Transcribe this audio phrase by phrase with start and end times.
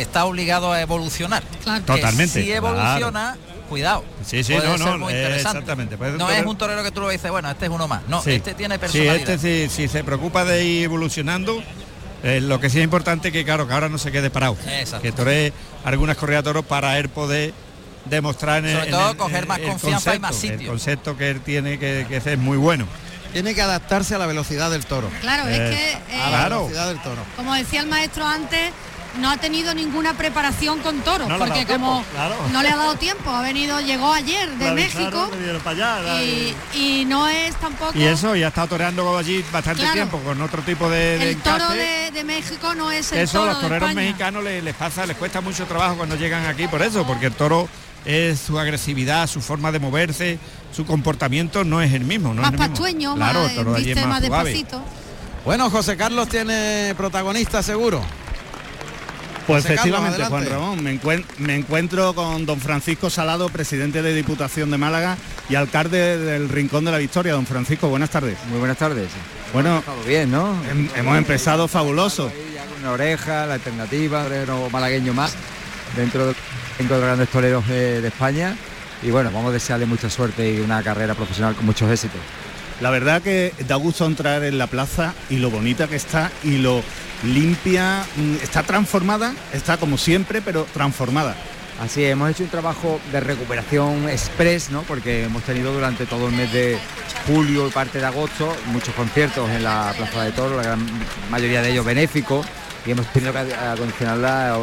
[0.00, 1.42] está obligado a evolucionar.
[1.86, 2.42] Totalmente.
[2.42, 3.36] si evoluciona,
[3.68, 4.04] cuidado.
[4.24, 5.96] Sí, sí, no, no, exactamente.
[5.96, 8.02] no es un torero que tú lo dices, bueno, este es uno más.
[8.08, 9.16] No, este tiene personalidad.
[9.26, 11.62] Sí, este si, se preocupa de ir evolucionando,
[12.22, 14.56] eh, lo que sí es importante que claro, que ahora no se quede parado.
[15.02, 15.52] Que toree
[15.84, 17.54] algunas corridas toros para él poder
[18.06, 20.60] demostrar Sobre en, todo coger más confianza y más sitio.
[20.60, 22.86] El concepto que él tiene que, que es muy bueno
[23.32, 25.08] tiene que adaptarse a la velocidad del toro.
[25.20, 27.22] Claro, es eh, que a la velocidad del toro.
[27.36, 28.72] Como decía el maestro antes,
[29.18, 32.04] no ha tenido ninguna preparación con toros, porque como
[32.52, 35.30] no le ha dado tiempo, ha venido, llegó ayer de México
[36.74, 37.92] y, no es tampoco.
[37.96, 41.30] Y eso, y ha estado toreando allí bastante tiempo con otro tipo de.
[41.30, 45.16] el toro de, México no es el eso, toro los toreros mexicanos les, pasa, les
[45.16, 47.68] cuesta mucho trabajo cuando llegan aquí por eso, porque el toro
[48.04, 50.38] es su agresividad, su forma de moverse,
[50.72, 52.34] su comportamiento no es el mismo.
[52.34, 54.82] No más es pastueño, claro, más, toro allí más, despacito.
[55.44, 58.02] Bueno, José Carlos tiene protagonista seguro.
[59.50, 65.16] Pues efectivamente, Juan Ramón, me, encuentro con don Francisco Salado, presidente de Diputación de Málaga
[65.48, 67.32] y alcalde del Rincón de la Victoria.
[67.32, 68.38] Don Francisco, buenas tardes.
[68.48, 69.08] Muy buenas tardes.
[69.52, 70.54] Bueno, bien, ¿no?
[70.94, 72.30] hemos empezado fabuloso.
[72.80, 75.34] Una oreja, la alternativa, un malagueño más
[75.96, 76.34] dentro de,
[76.78, 78.56] dentro de los grandes toreros de, de España.
[79.02, 82.20] Y bueno, vamos a desearle mucha suerte y una carrera profesional con muchos éxitos.
[82.80, 86.58] La verdad que da gusto entrar en la plaza y lo bonita que está y
[86.58, 86.82] lo
[87.24, 91.36] limpia, mm, está transformada, está como siempre, pero transformada.
[91.80, 94.82] Así hemos hecho un trabajo de recuperación express, ¿no?
[94.82, 96.78] Porque hemos tenido durante todo el mes de
[97.26, 100.86] julio y parte de agosto muchos conciertos en la Plaza de Toro, la gran
[101.30, 102.46] mayoría de ellos benéficos,
[102.84, 104.58] y hemos tenido que acondicionarla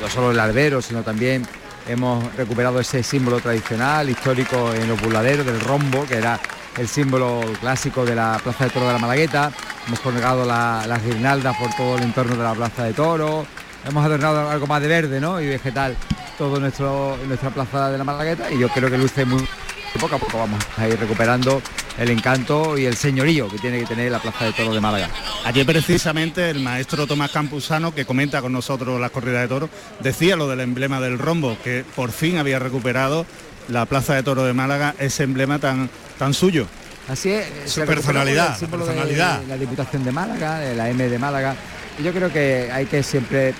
[0.00, 1.46] no solo el albero, sino también
[1.88, 6.38] hemos recuperado ese símbolo tradicional, histórico en los burladeros del rombo, que era
[6.76, 9.52] el símbolo clásico de la Plaza de Toro de la Malagueta.
[9.86, 13.46] Hemos colgado las guirnaldas por todo el entorno de la Plaza de Toro.
[13.86, 15.40] Hemos adornado algo más de verde ¿no?
[15.40, 15.96] y vegetal
[16.38, 19.46] todo nuestro, nuestra Plaza de la Malagueta y yo creo que luce muy
[20.00, 21.60] poco a poco vamos a ir recuperando
[21.98, 25.10] el encanto y el señorío que tiene que tener la Plaza de Toro de Málaga.
[25.44, 29.68] Ayer precisamente el maestro Tomás Campuzano, que comenta con nosotros las corridas de toro,
[30.00, 33.26] decía lo del emblema del rombo, que por fin había recuperado
[33.68, 36.66] la Plaza de Toro de Málaga, ese emblema tan, tan suyo.
[37.08, 37.46] Así es.
[37.66, 39.42] Su personalidad, personalidad.
[39.48, 41.54] la Diputación de Málaga, de la M de Málaga.
[41.98, 43.54] Y yo creo que hay que siempre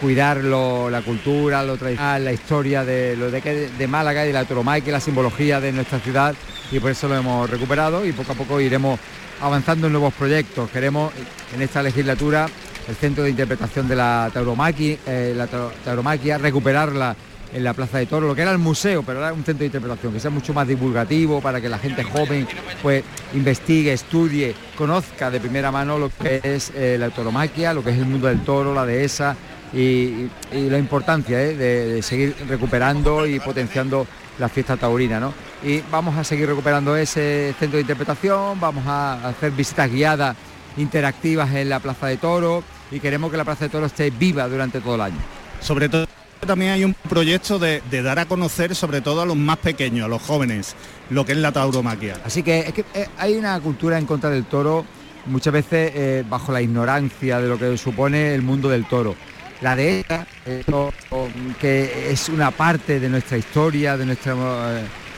[0.00, 4.92] cuidar la cultura, lo tradicional, la historia de lo de, de Málaga y la tauromaquia,
[4.92, 6.34] la simbología de nuestra ciudad
[6.70, 8.98] y por eso lo hemos recuperado y poco a poco iremos
[9.40, 10.70] avanzando en nuevos proyectos.
[10.70, 11.12] Queremos
[11.54, 12.48] en esta legislatura
[12.88, 17.14] el centro de interpretación de la tauromaquia, eh, la tauromaquia recuperarla
[17.52, 19.66] en la Plaza de Toro, lo que era el museo, pero era un centro de
[19.66, 22.46] interpretación, que sea mucho más divulgativo para que la gente joven
[22.82, 23.04] pues
[23.34, 27.98] investigue, estudie, conozca de primera mano lo que es eh, la tauromaquia, lo que es
[27.98, 29.36] el mundo del toro, la dehesa
[29.72, 34.06] y, la importancia eh, de, seguir recuperando y potenciando
[34.38, 35.20] la fiesta taurina.
[35.20, 35.32] ¿no?
[35.62, 40.36] Y vamos a seguir recuperando ese centro de interpretación, vamos a hacer visitas guiadas
[40.76, 44.48] interactivas en la Plaza de Toro y queremos que la Plaza de Toro esté viva
[44.48, 45.18] durante todo el año.
[45.60, 46.06] Sobre todo
[46.46, 50.08] también hay un proyecto de, dar a conocer sobre todo a los más pequeños, a
[50.08, 50.74] los jóvenes,
[51.10, 52.20] lo que es la tauromaquia.
[52.24, 54.84] Así que, es que eh, hay una cultura en contra del toro
[55.26, 59.14] muchas veces eh, bajo la ignorancia de lo que supone el mundo del toro.
[59.60, 60.24] La de ella,
[61.60, 64.16] que es una parte de nuestra historia, de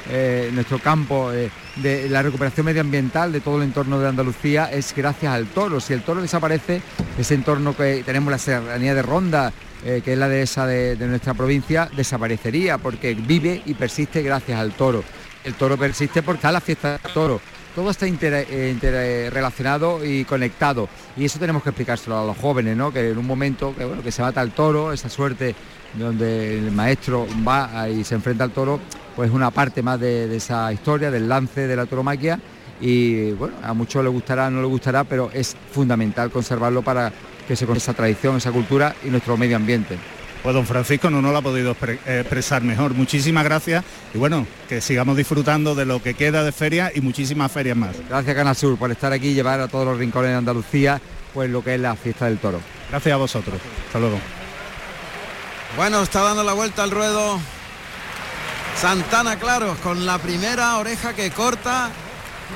[0.08, 5.34] eh, nuestro campo, de la recuperación medioambiental de todo el entorno de Andalucía, es gracias
[5.34, 5.78] al toro.
[5.78, 6.80] Si el toro desaparece,
[7.18, 9.52] ese entorno que tenemos la serranía de Ronda,
[9.84, 14.58] eh, que es la dehesa de, de nuestra provincia, desaparecería porque vive y persiste gracias
[14.58, 15.02] al toro.
[15.44, 17.40] El toro persiste porque está la fiesta del toro.
[17.74, 20.88] Todo está interrelacionado y conectado.
[21.16, 22.92] Y eso tenemos que explicárselo a los jóvenes, ¿no?
[22.92, 25.54] Que en un momento que, bueno, que se mata el toro, esa suerte
[25.94, 28.80] donde el maestro va y se enfrenta al toro,
[29.14, 32.40] pues una parte más de, de esa historia, del lance de la toromaquia.
[32.80, 37.12] Y bueno, a muchos les gustará, no les gustará, pero es fundamental conservarlo para
[37.50, 39.98] que se con esa tradición, esa cultura y nuestro medio ambiente.
[40.40, 42.94] Pues don Francisco no nos lo ha podido expresar mejor.
[42.94, 47.50] Muchísimas gracias y bueno, que sigamos disfrutando de lo que queda de feria y muchísimas
[47.50, 47.96] ferias más.
[48.08, 51.00] Gracias Canal Sur por estar aquí y llevar a todos los rincones de Andalucía
[51.34, 52.60] pues lo que es la fiesta del toro.
[52.88, 53.60] Gracias a vosotros.
[53.88, 54.20] Hasta luego.
[55.76, 57.40] Bueno, está dando la vuelta al ruedo
[58.80, 61.90] Santana Claros con la primera oreja que corta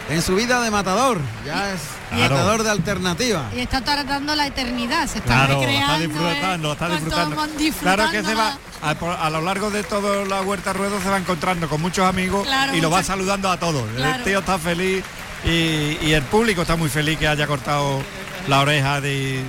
[0.09, 1.19] en su vida de matador.
[1.45, 1.81] Ya es
[2.15, 3.51] matador de alternativa.
[3.55, 5.95] Y está tratando la eternidad, se está recreando.
[5.95, 7.37] Está disfrutando, está disfrutando.
[7.81, 11.69] Claro que se va, a, lo largo de toda la huerta ruedo se va encontrando
[11.69, 13.85] con muchos amigos y lo va saludando a todos.
[13.97, 15.05] El tío está feliz
[15.45, 18.03] y, el público está muy feliz que haya cortado
[18.49, 19.43] la oreja de,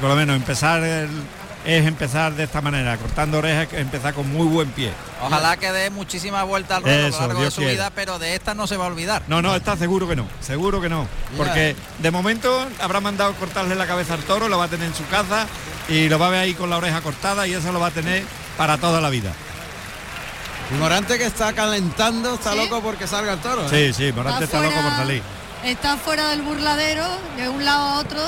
[0.00, 0.82] por lo menos empezar
[1.66, 4.92] es empezar de esta manera, cortando orejas, empezar con muy buen pie.
[5.20, 8.36] Ojalá que dé muchísimas vueltas al ruedo a lo largo de su vida, pero de
[8.36, 9.22] esta no se va a olvidar.
[9.26, 11.08] No, no, está seguro que no, seguro que no.
[11.36, 14.94] Porque de momento habrá mandado cortarle la cabeza al toro, lo va a tener en
[14.94, 15.48] su casa
[15.88, 17.92] y lo va a ver ahí con la oreja cortada y eso lo va a
[17.92, 18.22] tener
[18.56, 19.32] para toda la vida.
[20.78, 23.66] Morante que está calentando, está loco porque salga el toro.
[23.66, 23.92] ¿eh?
[23.92, 25.22] Sí, sí, Morante está, loco por salir.
[25.64, 28.20] Está fuera del burladero, de un lado a otro,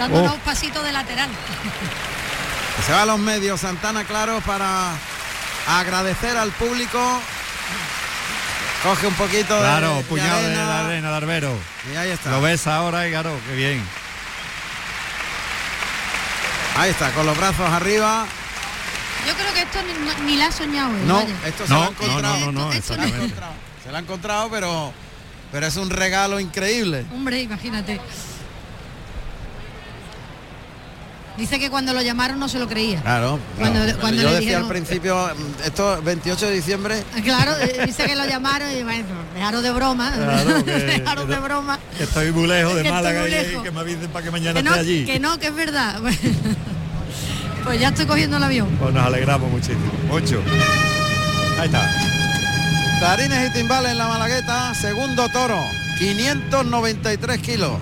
[0.00, 1.30] dando unos pasitos de lateral.
[2.86, 4.92] Se va a los medios Santana Claro para
[5.68, 6.98] agradecer al público.
[8.82, 11.54] Coge un poquito claro, de, puñado de, la arena de Arbero.
[11.92, 12.30] Y ahí está.
[12.30, 13.82] Lo ves ahora y claro, qué bien.
[16.76, 18.24] Ahí está, con los brazos arriba.
[19.26, 19.78] Yo creo que esto
[20.24, 20.90] ni, la ha soñado.
[21.04, 22.38] no, esto se lo ha encontrado.
[22.38, 24.92] No, no, no, se, lo ha encontrado, pero,
[25.52, 27.04] pero es un regalo increíble.
[27.12, 28.00] Hombre, imagínate.
[31.40, 33.00] Dice que cuando lo llamaron no se lo creía.
[33.00, 33.38] Claro.
[33.56, 35.30] Cuando, yo decía al principio,
[35.64, 37.02] esto 28 de diciembre.
[37.24, 40.12] Claro, eh, dice que lo llamaron y bueno, dejaron de broma.
[40.12, 41.78] Claro, dejaron de broma.
[41.96, 45.04] Que estoy muy lejos de Málaga y que me avisen para que mañana esté allí.
[45.06, 46.00] Que no, que es verdad.
[47.62, 48.68] Pues ya estoy cogiendo el avión.
[48.80, 49.92] Pues nos alegramos muchísimo.
[50.08, 50.42] Mucho.
[51.58, 51.86] Ahí está.
[53.00, 55.62] Tarines y timbales en la Malagueta, segundo toro,
[55.98, 57.72] 593 kilos.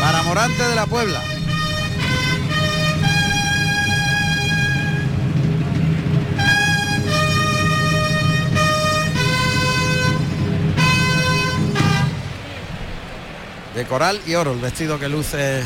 [0.00, 1.20] Para Morante de la Puebla.
[13.76, 15.62] De coral y oro, el vestido que luce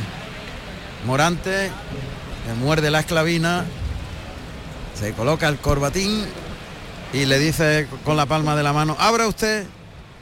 [1.06, 1.70] Morante,
[2.44, 3.64] que muerde la esclavina,
[4.98, 6.26] se coloca el corbatín
[7.12, 9.64] y le dice con la palma de la mano, abra usted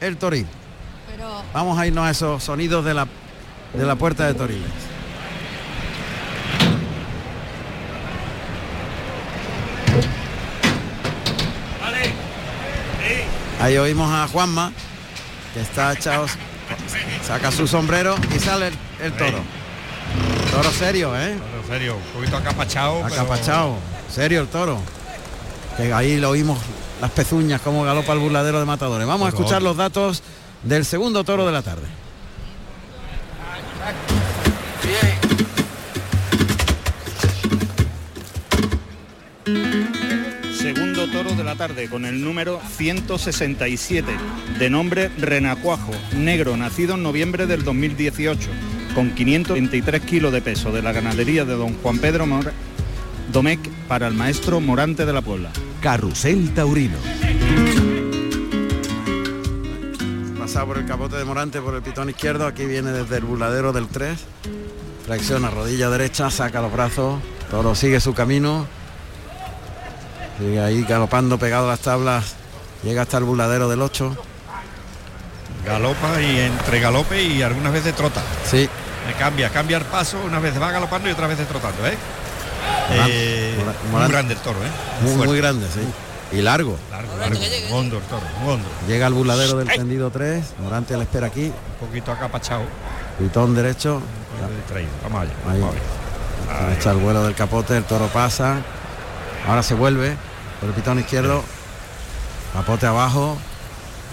[0.01, 0.45] el toril.
[1.51, 3.07] Vamos a irnos a esos sonidos de la,
[3.73, 4.69] de la puerta de Toriles.
[13.59, 14.71] Ahí oímos a Juanma,
[15.55, 16.27] que está echado
[17.23, 18.71] Saca su sombrero y sale
[19.01, 19.39] el, toro.
[20.51, 21.37] Toro serio, ¿eh?
[21.37, 23.05] Toro serio, un poquito acapachado.
[23.05, 23.75] Acapachado,
[24.09, 24.79] serio el toro.
[25.77, 26.57] Que ahí lo oímos
[27.01, 29.07] las pezuñas como galopa el burladero de matadores.
[29.07, 30.23] Vamos a escuchar los datos
[30.63, 31.87] del segundo toro de la tarde.
[40.59, 44.11] Segundo toro de la tarde con el número 167,
[44.59, 48.49] de nombre Renacuajo, negro, nacido en noviembre del 2018,
[48.93, 52.27] con 523 kilos de peso de la ganadería de don Juan Pedro
[53.31, 55.49] Domecq para el maestro Morante de la Puebla.
[55.81, 56.97] Carrusel Taurino.
[60.37, 63.71] Pasado por el capote de Morante por el pitón izquierdo, aquí viene desde el burladero
[63.71, 64.19] del 3,
[65.05, 68.67] flexiona rodilla derecha, saca los brazos, toro sigue su camino
[70.39, 72.35] Sigue ahí galopando pegado a las tablas.
[72.81, 74.15] Llega hasta el buladero del 8.
[75.65, 78.21] Galopa y entre galope y algunas veces trota.
[78.49, 78.69] Sí.
[79.05, 81.97] Me cambia, cambia el paso, unas veces va galopando y otras veces trotando, ¿eh?
[82.91, 83.55] eh
[83.91, 85.25] muy grande el toro, ¿eh?
[85.25, 86.37] Muy, grande, sí.
[86.37, 86.77] Y largo.
[86.89, 87.39] Largo, largo.
[87.71, 88.69] Hondo el toro, hondo.
[88.87, 90.45] Llega al buladero del tendido 3.
[90.59, 91.45] Morante le espera aquí.
[91.47, 92.61] Un poquito acapachado.
[93.17, 94.01] Pitón derecho.
[95.03, 95.31] Vamos allá.
[95.51, 96.77] Ahí.
[96.77, 98.57] Echa el vuelo del capote, el toro pasa.
[99.47, 100.15] Ahora se vuelve
[100.59, 101.43] por el pitón izquierdo,
[102.53, 103.37] capote abajo,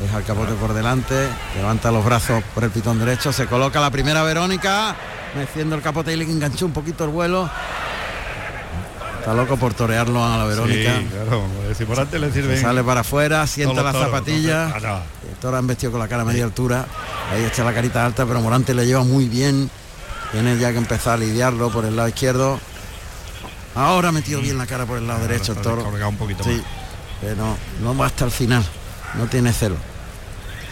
[0.00, 3.90] deja el capote por delante, levanta los brazos por el pitón derecho, se coloca la
[3.90, 4.94] primera Verónica,
[5.34, 7.50] meciendo el capote y le enganchó un poquito el vuelo.
[9.18, 10.98] Está loco por torearlo a la Verónica.
[10.98, 11.42] Sí, claro,
[11.76, 12.60] si por antes le sirve.
[12.60, 14.72] Sale para afuera, sienta las zapatillas.
[14.76, 16.86] el toro han vestido con la cara a media altura.
[17.32, 19.68] Ahí está la carita alta, pero Morante le lleva muy bien.
[20.30, 22.60] Tiene ya que empezar a lidiarlo por el lado izquierdo.
[23.76, 25.86] Ahora ha metido bien la cara por el lado derecho el toro.
[25.86, 26.62] Un poquito sí,
[27.20, 28.64] pero no va hasta el final.
[29.14, 29.76] No tiene celo.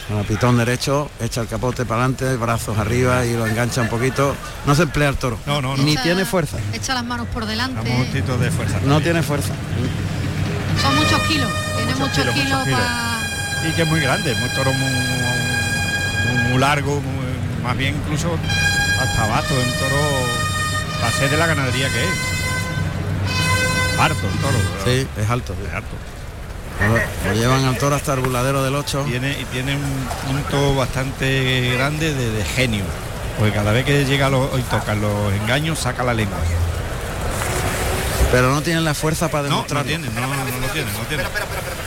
[0.09, 3.89] Con el pitón derecho, echa el capote para adelante, brazos arriba y lo engancha un
[3.89, 4.35] poquito.
[4.67, 5.39] No se emplea el toro.
[5.47, 6.59] No, no, Ni tiene fuerza.
[6.73, 7.81] Echa las manos por delante.
[7.81, 8.81] Un de fuerza.
[8.85, 9.55] No tiene fuerza.
[10.83, 11.51] Son muchos kilos.
[11.77, 12.69] Tiene muchos, kilos,
[13.67, 17.03] Y que es muy grande, muy toro muy, largo,
[17.63, 18.39] más bien incluso
[19.01, 20.03] hasta abajo, un toro
[21.03, 22.34] va a ser de la ganadería que es.
[23.99, 24.59] Harto el toro.
[24.85, 25.55] Sí, es alto.
[25.67, 25.97] Es alto.
[27.27, 29.05] Lo, llevan al toro hasta el buladero del 8.
[29.09, 32.85] Tiene, y tiene un punto bastante grande de, genio.
[33.39, 36.39] Porque cada vez que llega y toca los engaños, saca la lengua.
[38.31, 39.85] Pero no tienen la fuerza para demostrar.
[39.87, 41.25] No, no tiene, no, no, lo tiene, no tiene.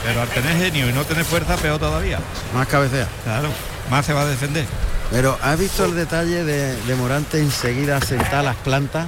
[0.06, 2.20] Pero al tener genio y no tener fuerza, peor todavía.
[2.54, 3.08] Más cabecea.
[3.24, 3.50] Claro,
[3.90, 4.66] más se va a defender.
[5.12, 9.08] Pero ¿has visto el detalle de, de Morante enseguida sentar las plantas?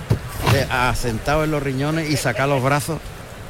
[0.69, 2.99] Asentado en los riñones y sacar los brazos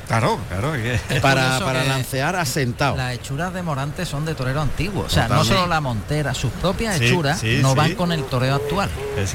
[0.10, 0.74] Claro, claro.
[1.22, 2.98] Para, para lancear asentado.
[2.98, 5.04] Las hechuras de Morante son de torero antiguo.
[5.04, 8.90] O sea, no solo la montera, sus propias hechuras no van con el toreo actual.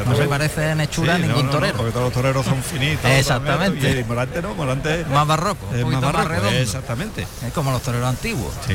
[0.05, 1.77] No se parece en hechura ningún torero.
[1.77, 3.09] porque todos los toreros son finitos.
[3.09, 4.01] Exactamente.
[4.01, 7.25] Y Morante no, Morante más barroco, es más, barroco, Exactamente.
[7.47, 8.53] Es como los toreros antiguos.
[8.67, 8.75] Sí.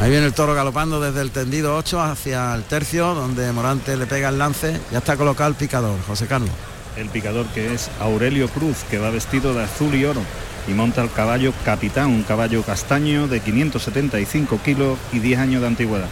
[0.00, 4.06] Ahí viene el toro galopando desde el tendido 8 hacia el tercio, donde Morante le
[4.06, 4.80] pega el lance.
[4.90, 6.50] Ya está colocado el picador, José Carlos.
[6.96, 10.22] El picador que es Aurelio Cruz, que va vestido de azul y oro
[10.66, 15.66] y monta el caballo Capitán, un caballo castaño de 575 kilos y 10 años de
[15.66, 16.08] antigüedad.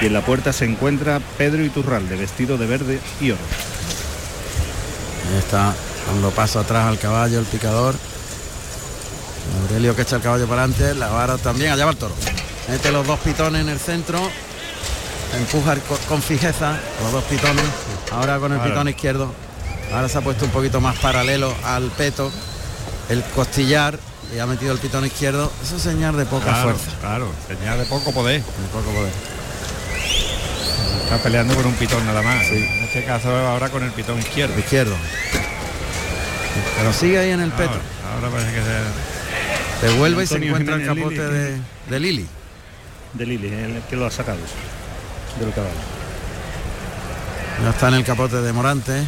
[0.00, 3.40] Y en la puerta se encuentra Pedro Iturralde, vestido de verde y oro.
[5.30, 5.74] Ahí está
[6.06, 7.94] dando paso atrás al caballo, el picador.
[9.62, 12.14] Aurelio que echa el caballo para adelante, la vara también, allá va el toro.
[12.68, 14.20] Mete los dos pitones en el centro,
[15.36, 15.76] empuja
[16.08, 17.64] con fijeza los dos pitones,
[18.10, 19.45] ahora con el pitón izquierdo.
[19.92, 22.30] Ahora se ha puesto un poquito más paralelo al peto
[23.08, 23.98] el costillar
[24.34, 26.90] y ha metido el pitón izquierdo, eso es señal de poca fuerza.
[27.00, 28.42] Claro, señal de poco poder.
[28.42, 29.12] De poco poder.
[31.04, 32.46] Está peleando con un pitón nada más.
[32.48, 34.58] En este caso ahora con el pitón izquierdo.
[34.58, 34.96] Izquierdo.
[36.78, 37.78] Pero sigue ahí en el peto.
[38.14, 39.86] Ahora parece que se...
[39.86, 42.26] Devuelve y se encuentra el capote de, de Lili.
[43.12, 44.38] De Lili, el que lo ha sacado
[45.38, 45.74] del caballo.
[47.62, 49.04] Ya está en el capote de Morante.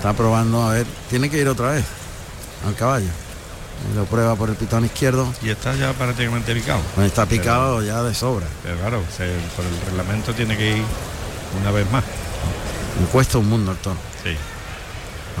[0.00, 1.84] Está probando, a ver, tiene que ir otra vez
[2.66, 3.10] al caballo.
[3.94, 5.30] lo prueba por el pitón izquierdo.
[5.42, 6.80] Y está ya prácticamente picado.
[7.04, 8.46] Está picado ya de sobra.
[8.62, 9.02] Pero claro,
[9.54, 10.84] por el reglamento tiene que ir
[11.60, 12.02] una vez más.
[12.98, 13.98] Me cuesta un mundo el toro.
[14.24, 14.34] Sí.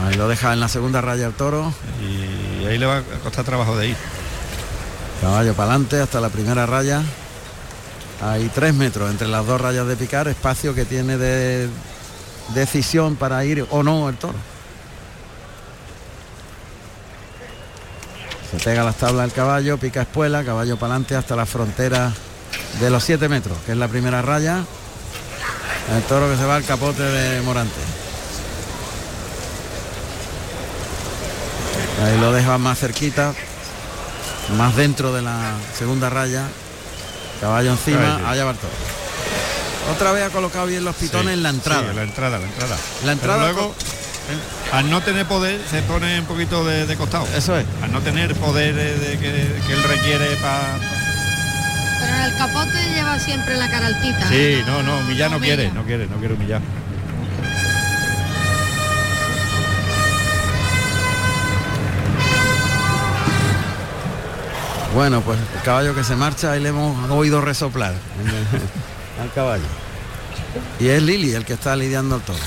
[0.04, 1.72] Ahí lo deja en la segunda raya el toro.
[2.02, 3.96] Y ahí le va a costar trabajo de ir.
[5.22, 7.02] Caballo para adelante hasta la primera raya.
[8.20, 11.70] Hay tres metros entre las dos rayas de picar, espacio que tiene de
[12.52, 14.49] decisión para ir o no el toro.
[18.50, 22.12] Se pega las tablas del caballo, pica espuela, caballo para adelante hasta la frontera
[22.80, 24.64] de los 7 metros, que es la primera raya.
[25.94, 27.80] El toro que se va al capote de Morante.
[32.04, 33.34] Ahí lo deja más cerquita,
[34.56, 36.48] más dentro de la segunda raya.
[37.40, 38.72] Caballo encima, allá va el toro.
[39.94, 41.92] Otra vez ha colocado bien los pitones en la entrada.
[41.92, 42.76] la entrada, la entrada.
[43.04, 43.42] La entrada.
[43.42, 43.74] luego,
[44.72, 47.26] al no tener poder, se pone un poquito de, costado.
[47.36, 47.66] Eso es.
[47.82, 50.78] Al no tener poder de, que, él requiere para.
[52.00, 54.28] Pero en el capote lleva siempre la cara altita.
[54.28, 54.62] Sí, ¿eh?
[54.66, 56.60] no, no, humillar no, quiere, no quiere, no quiere humillar.
[64.94, 67.94] Bueno, pues el caballo que se marcha, ahí le hemos oído resoplar
[69.20, 69.64] al caballo.
[70.80, 72.38] Y es Lili el que está lidiando el toro.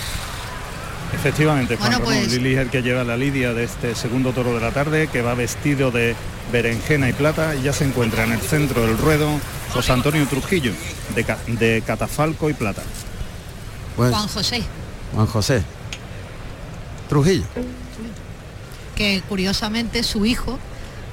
[1.13, 4.61] Efectivamente, Juan pues- Lili es el que lleva la lidia de este segundo toro de
[4.61, 6.15] la tarde, que va vestido de
[6.51, 9.29] berenjena y plata y ya se encuentra en el centro del ruedo
[9.71, 10.73] José Antonio Trujillo,
[11.15, 12.83] de, catafalco y plata.
[13.95, 14.63] Pues, Juan José.
[15.13, 15.63] Juan José.
[17.09, 17.45] Trujillo.
[18.95, 20.59] Que curiosamente su hijo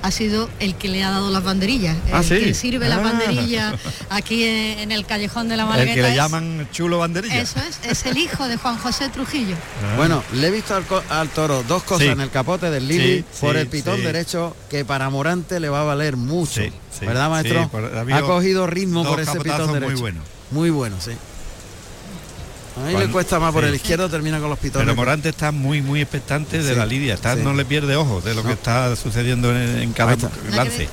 [0.02, 3.02] ha sido el que le ha dado las banderillas, ah, el que sirve las ah.
[3.02, 3.74] banderillas
[4.08, 5.92] aquí en, el callejón de la Malagueta.
[5.92, 7.40] El que le llaman chulo banderilla.
[7.40, 9.56] Eso es, es el hijo de Juan José Trujillo.
[9.82, 9.96] Ah.
[9.96, 10.74] Bueno, le he visto
[11.10, 15.10] al, toro dos cosas en el capote del Lili por el pitón derecho que para
[15.10, 16.62] Morante le va a valer mucho.
[17.00, 17.70] ¿Verdad, maestro?
[18.12, 19.92] ha cogido ritmo por ese pitón derecho.
[19.92, 20.20] Muy bueno.
[20.50, 21.12] Muy bueno, sí.
[22.76, 24.86] A le cuesta más por el izquierdo, termina con los pitones.
[24.86, 27.14] Pero Morante está muy, muy expectante de la lidia.
[27.14, 30.16] Está, No le pierde ojo de lo que está sucediendo en, cada
[30.52, 30.88] lance.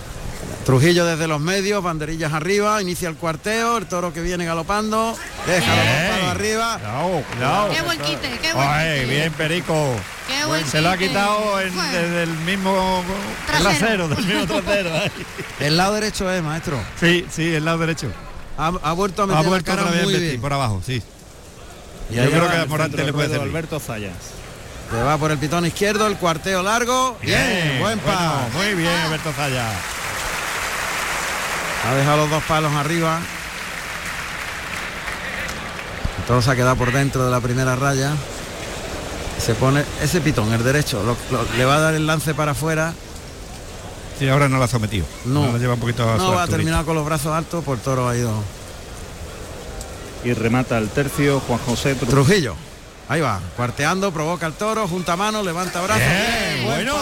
[0.65, 5.15] Trujillo desde los medios, banderillas arriba, inicia el cuarteo, el toro que viene galopando,
[5.45, 6.79] déjalo arriba.
[7.73, 9.95] Qué buen quite, qué buen Bien, Perico.
[10.69, 13.01] Se lo ha quitado desde el mismo
[13.45, 14.89] trasero, del mismo trasero.
[15.61, 16.77] el lado derecho es, maestro.
[16.99, 18.11] Sí, sí, el lado derecho.
[18.57, 20.41] Ha, vuelto a meter ha vuelto la cara muy bien.
[20.41, 21.01] por abajo, sí.
[22.09, 24.13] Y Yo creo que Morante le puede Alberto Zayas.
[24.89, 27.17] Se va por el pitón izquierdo, el cuarteo largo.
[27.21, 28.49] Bien, buen par.
[28.53, 29.73] muy bien, Alberto Zayas.
[31.85, 33.19] Ha dejado los dos palos arriba.
[36.41, 38.13] Se ha quedado por dentro de la primera raya.
[39.39, 41.01] Se pone ese pitón, el derecho,
[41.57, 42.93] le va a dar el lance para afuera.
[44.19, 45.05] Sí, ahora no lo ha sometido.
[45.25, 48.09] No, lleva un poquito a No va a terminar con los brazos altos, por toro
[48.09, 48.33] ha ido
[50.23, 52.55] y remata el tercio Juan José Trujillo.
[53.09, 56.03] Ahí va, cuarteando, provoca el toro, junta mano, levanta brazos.
[56.65, 56.93] bueno,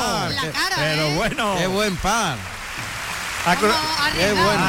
[0.76, 1.16] pero ¿eh?
[1.16, 1.56] bueno.
[1.58, 2.38] Qué buen par.
[4.16, 4.66] qué bueno.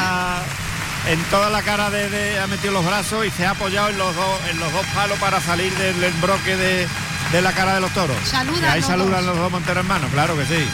[1.07, 4.15] en toda la cara de, ha metido los brazos y se ha apoyado en los
[4.15, 6.87] dos en los dos palos para salir del embroque de,
[7.31, 8.17] de la cara de los toros.
[8.23, 8.71] Saluda.
[8.71, 10.67] Ahí saludan los dos monteros hermanos, claro que sí.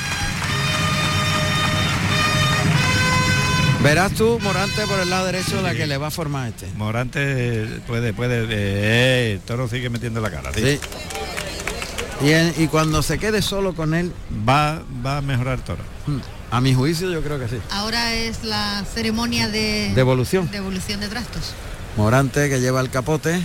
[3.83, 6.67] Verás tú, Morante por el lado derecho la que le va a formar este.
[6.77, 10.51] Morante puede, puede, eh, el toro sigue metiendo la cara.
[10.53, 10.79] Sí.
[12.21, 14.13] Y, y, cuando se quede solo con él.
[14.47, 15.83] Va, va a mejorar toro.
[16.07, 16.19] Hmm.
[16.51, 17.57] A mi juicio yo creo que sí.
[17.71, 20.49] Ahora es la ceremonia de, devolución.
[20.49, 21.53] De evolución de trastos.
[21.97, 23.41] Morante que lleva el capote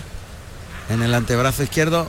[0.88, 2.08] en el antebrazo izquierdo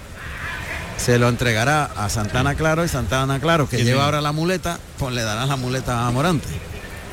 [0.97, 5.15] se lo entregará a Santana Claro y Santana Claro que lleva ahora la muleta, pues
[5.15, 6.47] le dará la muleta a Morante.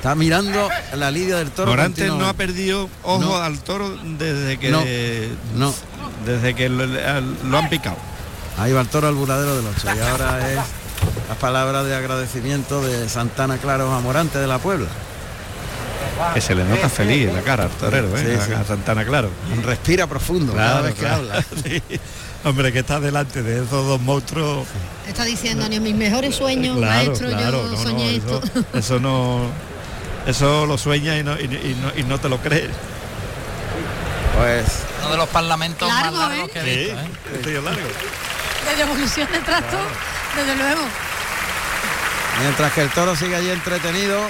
[0.07, 1.73] Está mirando la lidia del toro.
[1.73, 5.75] Morante no ha perdido ojo al toro desde que no,
[6.25, 7.97] desde que lo, han picado.
[8.57, 10.61] Ahí va el toro al buradero del 8 y ahora es
[11.29, 14.87] las palabras de agradecimiento de Santana Claro a Morante de la Puebla.
[16.35, 18.39] Que se le nota feliz en la cara al torero, ¿eh?
[18.61, 19.29] a, Santana Claro.
[19.65, 21.45] Respira profundo cada vez que habla.
[22.45, 24.69] Hombre, que está delante de esos dos monstruos.
[25.09, 28.41] Está diciendo, ni en mis mejores sueños, maestro, yo soñé esto.
[28.73, 29.51] Eso no
[30.27, 32.71] eso lo sueña y no, y, no, te lo crees.
[34.37, 34.67] Pues.
[35.01, 36.53] Uno de los parlamentos más largos ¿eh?
[36.53, 37.01] que he visto.
[37.45, 37.61] Sí, ¿eh?
[37.63, 37.89] largo.
[38.69, 39.79] De devolución de trato,
[40.37, 40.83] desde luego.
[42.41, 44.21] Mientras que el toro sigue allí entretenido.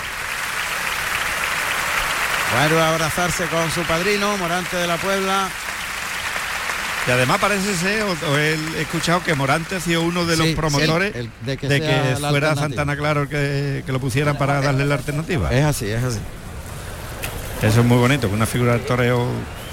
[2.54, 5.48] Vuelve a abrazarse con su padrino, Morante de la Puebla.
[7.06, 11.14] Y además parece ser, o, he escuchado que Morante ha sido uno de los promotores
[11.44, 15.50] de que, fuera Santana Claro que, que, lo pusieran para darle la alternativa.
[15.52, 16.18] Es así, es así.
[17.62, 19.26] Eso es muy bonito, que una figura del toreo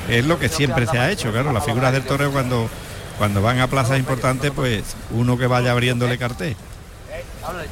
[0.07, 2.69] es lo que siempre se ha hecho, claro, las figuras del toreo cuando,
[3.17, 6.55] cuando van a plazas importantes, pues uno que vaya abriéndole cartel.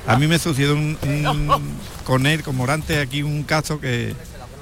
[0.07, 0.97] A mí me sucedió un,
[2.03, 4.15] con él, con Morante, aquí un caso que,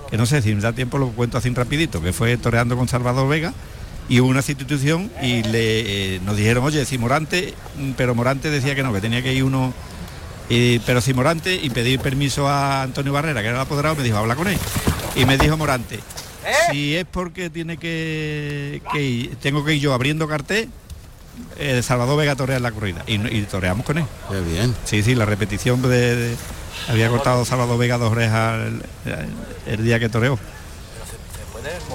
[0.10, 2.88] que no sé si me da tiempo, lo cuento así rapidito, que fue toreando con
[2.88, 3.53] Salvador Vega
[4.10, 8.50] y hubo una sustitución y le, eh, nos dijeron, oye, si Morante, mm, pero Morante
[8.50, 9.72] decía que no, que tenía que ir uno,
[10.86, 14.18] pero si Morante, y pedí permiso a Antonio Barrera, que era el apoderado, me dijo,
[14.18, 14.57] habla con él.
[15.16, 16.53] Y me dijo Morante, ¿Eh?
[16.72, 20.70] si es porque tiene que, ir, tengo que ir yo abriendo cartel,
[21.57, 24.05] eh, Salvador Vega torea en la corrida y, toreamos con él.
[24.29, 24.75] Qué bien.
[24.86, 26.36] Sí, sí, la repetición de,
[26.88, 28.60] había cortado Salvador Vega dos orejas
[29.68, 30.40] el, día que toreó.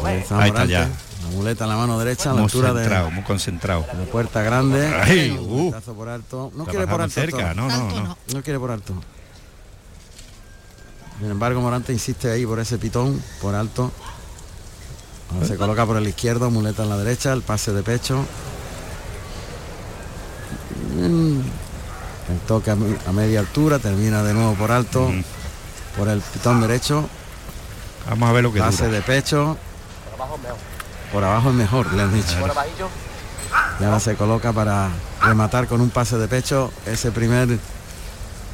[0.04, 0.88] Ahí está ya.
[1.34, 3.84] Muleta en la mano derecha a la altura de muy concentrado.
[3.92, 4.86] La puerta grande.
[4.86, 6.52] Ay, uh, por alto.
[6.54, 7.14] No quiere por alto.
[7.14, 8.42] Cerca, no, no, no, no.
[8.42, 8.94] quiere por alto.
[11.20, 13.90] Sin embargo, Morante insiste ahí por ese pitón, por alto.
[15.46, 18.24] se coloca por el izquierdo, muleta en la derecha, el pase de pecho.
[20.96, 21.40] Mm.
[22.30, 25.10] El toque a, media altura, termina de nuevo por alto,
[25.96, 27.08] por el pitón derecho.
[28.08, 29.56] Vamos a ver lo que Pase de pecho.
[31.12, 32.36] Por abajo es mejor, le han dicho.
[33.80, 34.88] Y ahora se coloca para
[35.22, 37.58] rematar con un pase de pecho ese primer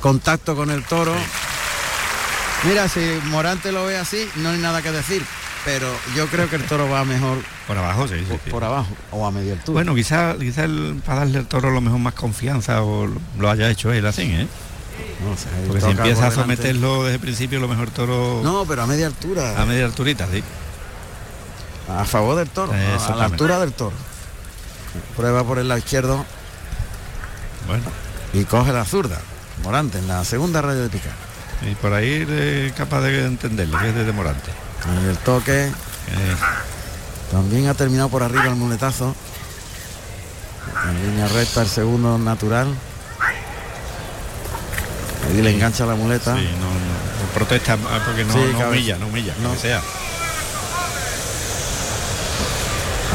[0.00, 1.14] contacto con el toro.
[2.64, 5.24] Mira, si Morante lo ve así, no hay nada que decir.
[5.64, 5.86] Pero
[6.16, 8.14] yo creo que el toro va mejor por abajo, sí,
[8.50, 9.74] por, abajo o a media altura.
[9.74, 10.66] Bueno, quizás quizá
[11.04, 13.06] para darle al toro lo mejor más confianza o
[13.38, 14.46] lo haya hecho él así, ¿eh?
[15.66, 18.40] Porque si empieza a someterlo desde el principio, lo mejor toro.
[18.42, 19.60] No, pero a media altura.
[19.60, 20.42] A media alturita, sí.
[21.98, 23.96] A favor del toro, a la altura del toro.
[25.16, 26.24] Prueba por el lado izquierdo.
[27.66, 27.84] Bueno.
[28.32, 29.18] Y coge la zurda.
[29.62, 31.12] Morante en la segunda radio de picar.
[31.62, 34.50] Y por ahí capaz de entenderlo, que es de Morante.
[34.88, 35.66] En el toque.
[35.66, 36.36] Eh.
[37.30, 39.14] También ha terminado por arriba el muletazo.
[40.88, 42.74] En línea recta el segundo natural.
[45.28, 46.34] Ahí le engancha la muleta.
[46.36, 48.34] Sí, no, protesta porque no,
[48.68, 49.80] humilla, no humilla, no sea.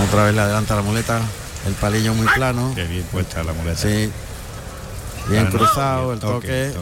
[0.07, 1.19] Otra vez le adelanta la muleta,
[1.65, 2.71] el palillo muy plano.
[2.75, 3.77] Qué bien puesta la muleta.
[3.77, 4.11] Sí.
[5.29, 6.73] Bien cruzado, el toque.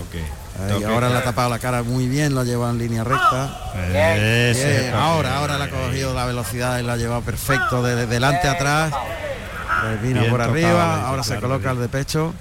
[0.86, 3.72] ahora le ha tapado la cara muy bien, lo ha llevado en línea recta.
[4.94, 8.94] Ahora, ahora le ha cogido la velocidad y la ha llevado perfecto de, delante atrás.
[10.02, 12.34] vino por arriba, ahora se coloca el de pecho.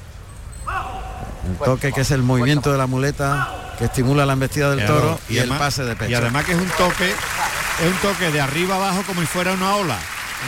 [1.49, 5.19] El toque que es el movimiento de la muleta que estimula la embestida del toro
[5.29, 6.11] y, el pase de pecho.
[6.11, 9.53] Y además que es un toque, es un toque de arriba abajo como si fuera
[9.53, 9.99] una ola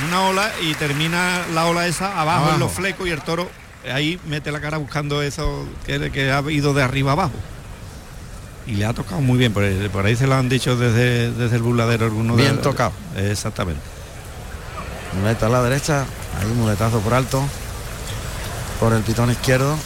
[0.09, 3.49] una ola y termina la ola esa abajo, en los flecos y el toro
[3.93, 7.35] ahí mete la cara buscando eso que, que ha ido de arriba abajo.
[8.67, 9.63] Y le ha tocado muy bien, por
[10.07, 12.93] ahí, se lo han dicho desde, desde el burladero alguno Bien tocado.
[13.15, 13.83] Exactamente.
[15.21, 16.07] Muleta a la derecha,
[16.41, 17.43] ahí muletazo por alto,
[18.81, 19.77] por el pitón izquierdo.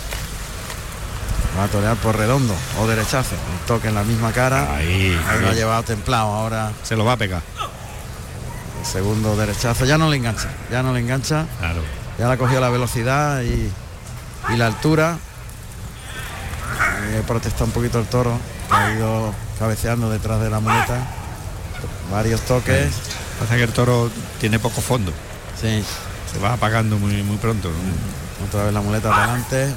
[1.59, 3.35] Va a torear por redondo o derechazo.
[3.35, 4.77] Un toque en la misma cara.
[4.77, 6.73] Ahí, lo ha llevado templado ahora.
[6.85, 7.43] Se lo va a pegar.
[8.81, 11.47] El segundo derechazo, ya no le engancha, ya no le engancha.
[11.59, 11.83] Claro.
[12.19, 13.71] Ya le ha cogido la velocidad y,
[14.57, 15.19] la altura.
[17.11, 18.39] Eh, protesta un poquito el toro,
[18.71, 21.07] ha ido cabeceando detrás de la muleta.
[22.11, 22.93] Varios toques.
[23.41, 24.11] Pasa que el toro
[24.41, 25.13] tiene poco fondo.
[25.61, 25.85] Sí.
[26.33, 27.71] Se va apagando muy, muy pronto.
[28.47, 29.75] Otra vez la muleta adelante,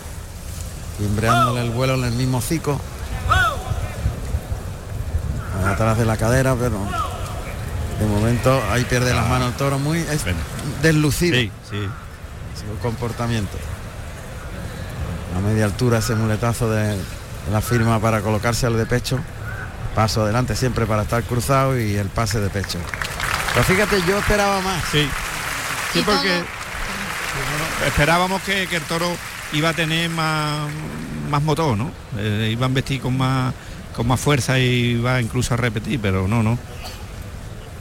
[0.97, 2.79] timbreándole el vuelo en el mismo cico.
[5.65, 6.79] Atrás de la cadera, pero
[8.01, 10.03] de momento ahí pierde las manos el toro muy
[10.81, 11.37] deslucido.
[11.37, 11.87] Sí, sí.
[12.59, 13.57] Su comportamiento.
[15.37, 16.97] A media altura ese muletazo de,
[17.51, 19.19] la firma para colocarse al de pecho.
[19.95, 22.79] Paso adelante siempre para estar cruzado y el pase de pecho.
[23.53, 24.83] Pero fíjate, yo esperaba más.
[24.91, 25.07] Sí.
[25.93, 26.43] Sí, porque
[27.85, 29.09] esperábamos que, el toro
[29.53, 30.69] iba a tener más,
[31.29, 31.91] más motor, ¿no?
[32.17, 33.53] Eh, iba a vestir con más
[33.95, 36.57] con más fuerza y va incluso a repetir, pero no, no.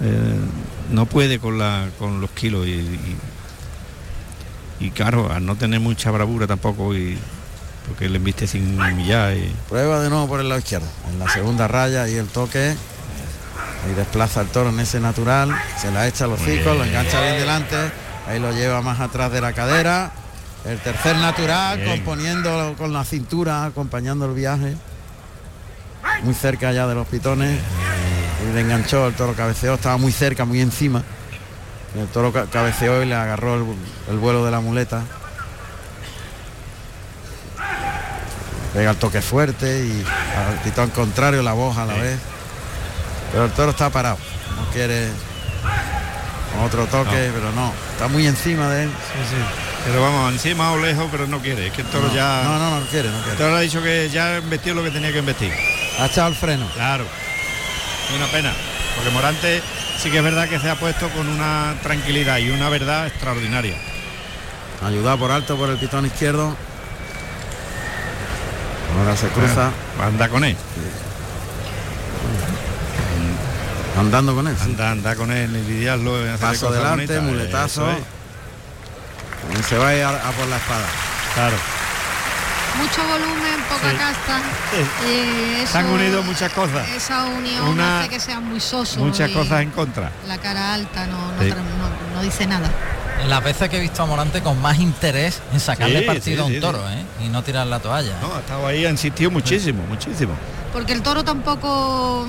[0.02, 0.40] Eh,
[0.90, 2.98] no puede con la con los kilos y,
[4.80, 7.18] y, claro, al no tener mucha bravura tampoco y
[7.86, 9.52] porque le enviste sin millar y...
[9.68, 12.74] Prueba de nuevo por el lado izquierdo, en la segunda raya y el toque
[13.90, 17.20] y desplaza el toro en ese natural, se la echa a los ciclos, lo engancha
[17.20, 17.76] bien delante,
[18.26, 20.12] ahí lo lleva más atrás de la cadera,
[20.64, 24.76] el tercer natural, componiendo con la cintura, acompañando el viaje,
[26.22, 27.58] muy cerca ya de los pitones,
[28.42, 31.02] y le enganchó, el toro cabeceó, estaba muy cerca, muy encima,
[31.98, 33.56] el toro cabeceó y le agarró
[34.08, 35.02] el, vuelo de la muleta.
[38.72, 40.04] Pega el toque fuerte y
[40.36, 42.18] al pitón contrario la voz a la vez.
[43.32, 44.18] Pero el toro está parado.
[44.56, 45.08] No quiere
[46.64, 47.72] otro toque, pero no.
[47.92, 48.90] Está muy encima de él.
[48.90, 49.42] Sí, sí.
[49.86, 51.66] Pero vamos, encima o lejos, pero no quiere.
[51.66, 52.42] Es que el toro ya.
[52.44, 53.32] No, no, no quiere, no quiere.
[53.32, 55.52] El toro ha dicho que ya investió lo que tenía que investir.
[55.98, 56.68] Ha echado el freno.
[56.74, 57.04] Claro.
[58.16, 58.52] Una pena.
[58.96, 59.62] Porque Morante
[59.98, 63.76] sí que es verdad que se ha puesto con una tranquilidad y una verdad extraordinaria.
[64.84, 66.56] Ayudado por alto por el pitón izquierdo.
[68.98, 69.70] Ahora se cruza.
[70.02, 70.56] anda con él.
[73.98, 74.56] Andando con él.
[74.62, 76.14] Anda, anda con él, lidiarlo.
[76.40, 77.86] Paso adelante, muletazo.
[79.58, 80.86] Y se va a, por la espada.
[81.34, 81.56] Claro.
[82.80, 84.40] Mucho volumen, poca casta.
[85.70, 86.88] se han unido muchas cosas.
[86.88, 88.96] Esa unión hace que sean muy sosos.
[88.98, 90.10] Muchas cosas en contra.
[90.26, 91.18] La cara alta no,
[92.14, 92.70] no, dice nada.
[93.28, 96.58] Las veces que he visto a Morante con más interés en sacarle partido a un
[96.58, 97.04] toro ¿eh?
[97.22, 98.18] y no tirar la toalla.
[98.22, 100.32] No, ha estado ahí, ha insistido muchísimo, muchísimo.
[100.72, 102.26] Porque el toro tampoco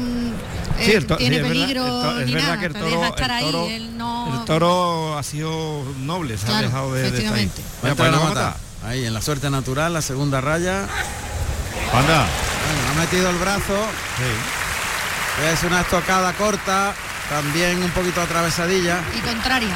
[0.79, 6.61] eh, tiene peligro es verdad, que el toro, el toro, ha sido noble, se ha
[6.61, 7.31] dejado de, de
[8.83, 9.05] ahí.
[9.05, 10.87] en la suerte natural, la segunda raya.
[11.93, 12.25] Anda.
[12.25, 13.85] ha metido el brazo.
[15.51, 16.93] Es una estocada corta,
[17.29, 18.99] también un poquito atravesadilla.
[19.17, 19.75] Y contraria.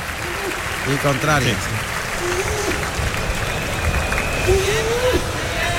[0.94, 1.56] Y contraria.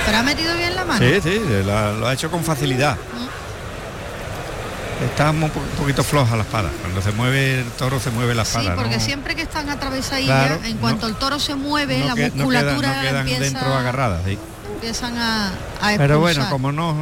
[0.07, 1.05] Pero ha metido bien la mano.
[1.05, 2.97] Sí, sí, lo ha hecho con facilidad.
[5.05, 6.71] Está un poquito floja la espada.
[6.81, 8.71] Cuando se mueve el toro se mueve la espada.
[8.71, 13.27] Sí, porque siempre que están atravesadillas, en cuanto el toro se mueve, la musculatura quedan,
[13.27, 14.23] dentro agarradas.
[14.75, 15.53] Empiezan a,
[15.97, 16.95] Pero bueno, como no,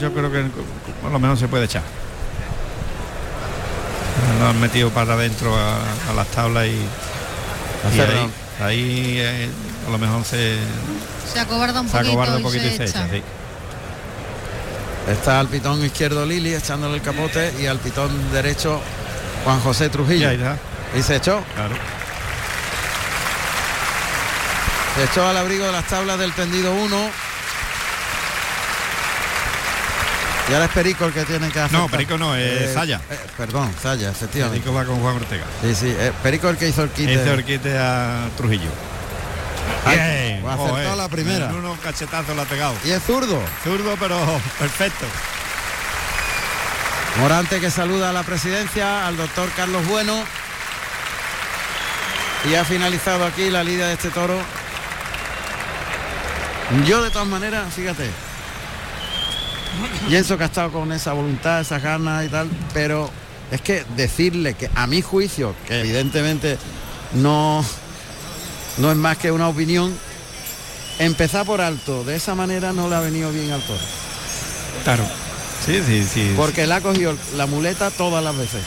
[0.00, 1.82] yo creo que a lo mejor se puede echar.
[4.40, 6.78] Lo han metido para adentro a, las tablas y,
[8.62, 9.48] ahí, eh,
[9.86, 10.56] a lo mejor se
[11.32, 13.06] se acobarda un poquito, un poquito y se, echa.
[15.08, 18.80] Está al pitón izquierdo Lili echándole el capote y al pitón derecho
[19.44, 20.30] Juan José Trujillo.
[20.96, 21.42] Y se echó.
[21.54, 21.74] Claro.
[24.96, 27.10] Se echó al abrigo de las tablas del tendido 1.
[30.50, 31.78] Y ahora es Perico el que tiene que hacer.
[31.78, 33.00] No, Perico no, es eh, Saya.
[33.10, 34.60] Eh, perdón, Saya, efectivamente.
[34.60, 35.44] Perico va con Juan Ortega.
[35.62, 37.14] Sí, sí, eh, Perico el que hizo el quite.
[37.14, 38.68] Hizo el quite a Trujillo.
[39.90, 40.44] Bien.
[40.46, 41.46] Acertó la primera.
[41.48, 42.74] Unos cachetazos la ha pegado.
[42.84, 43.40] Y es zurdo.
[43.64, 44.18] Zurdo, pero
[44.58, 45.06] perfecto.
[47.20, 50.22] Morante que saluda a la presidencia, al doctor Carlos Bueno.
[52.50, 54.36] Y ha finalizado aquí la lidia de este toro.
[56.86, 58.08] Yo de todas maneras, fíjate,
[60.08, 63.10] pienso que ha estado con esa voluntad, esas ganas y tal, pero
[63.50, 66.58] es que decirle que a mi juicio, que evidentemente
[67.12, 67.62] no,
[68.78, 69.94] no es más que una opinión,
[70.98, 73.80] empezar por alto de esa manera no le ha venido bien al toro.
[74.84, 75.04] Claro.
[75.64, 76.34] Sí, sí, sí.
[76.36, 78.62] Porque le ha cogido la muleta todas las veces.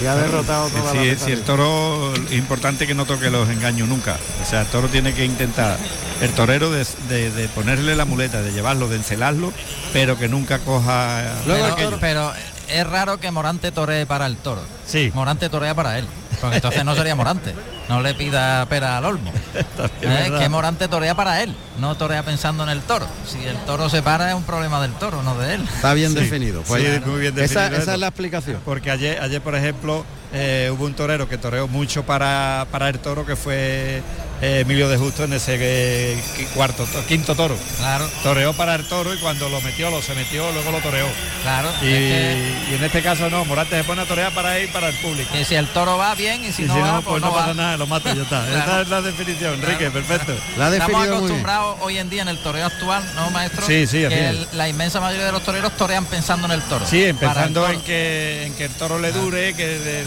[0.00, 1.22] Y ha derrotado todas las veces.
[1.22, 4.16] Sí, el toro, importante que no toque los engaños nunca.
[4.40, 5.76] O sea, el toro tiene que intentar,
[6.20, 9.52] el torero de, ponerle la muleta, de llevarlo, de encelarlo,
[9.92, 11.24] pero que nunca coja...
[11.46, 12.32] Luego pero, pero
[12.68, 14.62] es raro que Morante toree para el toro.
[14.86, 15.10] Sí.
[15.14, 16.06] Morante torea para él.
[16.40, 17.54] Porque entonces no sería Morante.
[17.88, 19.32] No le pida pera al olmo.
[20.02, 23.06] es que Morante torea para él, no torea pensando en el toro.
[23.26, 25.62] Si el toro se para es un problema del toro, no de él.
[25.62, 26.62] Está bien definido.
[26.62, 27.76] Pues, muy bien definido.
[27.76, 28.60] Esa, es la explicación.
[28.64, 32.98] Porque ayer, ayer por ejemplo, eh, hubo un torero que toreó mucho para, para el
[32.98, 34.02] toro, que fue eh,
[34.40, 36.22] Emilio de Justo en ese eh,
[36.54, 37.56] cuarto, quinto toro.
[37.78, 38.08] Claro.
[38.22, 41.06] Toreó para el toro y cuando lo metió, lo se metió, luego lo toreó.
[41.42, 41.70] Claro.
[41.82, 45.36] Y, en este caso no, Morante se pone a torear para ir para el público.
[45.36, 47.76] Y si el toro va bien y si, no, va, pues, pues no, pasa nada,
[47.76, 48.48] lo mata y ya está.
[48.64, 50.34] Esa es la definición, Enrique, perfecto.
[50.56, 53.66] La Estamos acostumbrados hoy en día en el toreo actual, ¿no, maestro?
[53.66, 56.86] Sí, sí, que la inmensa mayoría de los toreros torean pensando en el toro.
[56.86, 60.04] Sí, pensando en que, en que el toro le dure, que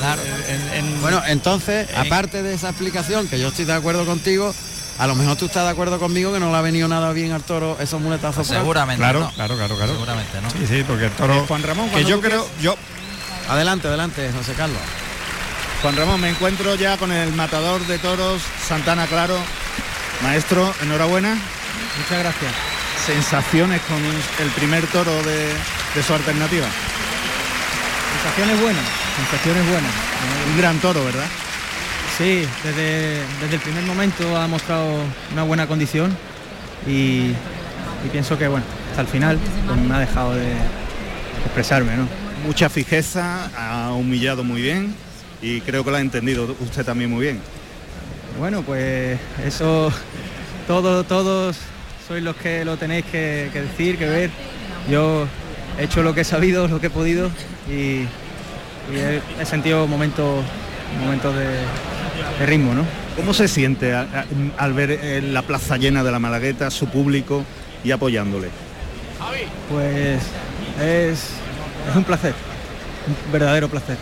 [1.01, 4.53] bueno, entonces, aparte de esa explicación, que yo estoy de acuerdo contigo,
[4.99, 7.31] a lo mejor tú estás de acuerdo conmigo que no le ha venido nada bien
[7.31, 8.45] al toro esos muletazos.
[8.45, 9.01] Seguramente.
[9.01, 9.93] Claro, claro, claro, claro.
[9.93, 10.49] Seguramente, ¿no?
[10.51, 11.33] Sí, sí, porque el toro.
[11.33, 12.75] Eh, Juan Ramón, que yo creo, yo.
[13.49, 14.77] Adelante, adelante, José Carlos.
[15.81, 19.35] Juan Ramón, me encuentro ya con el matador de toros, Santana Claro.
[20.21, 21.35] Maestro, enhorabuena.
[21.97, 22.53] Muchas gracias.
[23.03, 25.47] Sensaciones con el primer toro de,
[25.95, 26.67] de su alternativa.
[28.21, 28.83] Sensaciones buenas,
[29.17, 29.91] sensaciones buenas.
[30.51, 31.25] Un gran toro, ¿verdad?
[32.17, 34.85] Sí, desde, desde el primer momento ha mostrado
[35.31, 36.15] una buena condición
[36.85, 37.31] y,
[38.11, 40.51] pienso que bueno, hasta el final pues, me ha dejado de
[41.45, 42.07] expresarme, ¿no?
[42.45, 44.93] Mucha fijeza, ha humillado muy bien
[45.41, 47.39] y creo que lo ha entendido usted también muy bien.
[48.39, 49.91] Bueno, pues eso
[50.67, 51.57] todos, todos
[52.07, 54.29] sois los que lo tenéis que, decir, que ver.
[54.89, 55.27] Yo
[55.79, 57.29] he hecho lo que he sabido, lo que he podido
[57.69, 58.05] y,
[58.93, 60.43] he, sentido momentos,
[60.99, 61.45] momentos de,
[62.45, 62.85] ritmo, ¿no?
[63.15, 67.43] ¿Cómo se siente al ver eh, la plaza llena de la Malagueta, su público
[67.83, 68.49] y apoyándole?
[69.69, 70.21] Pues
[70.81, 71.29] es,
[71.95, 72.33] un placer,
[73.07, 73.97] un verdadero placer.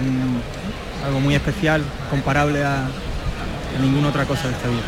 [0.00, 2.88] Es algo muy especial, comparable a,
[3.80, 4.82] ninguna otra cosa de esta vida.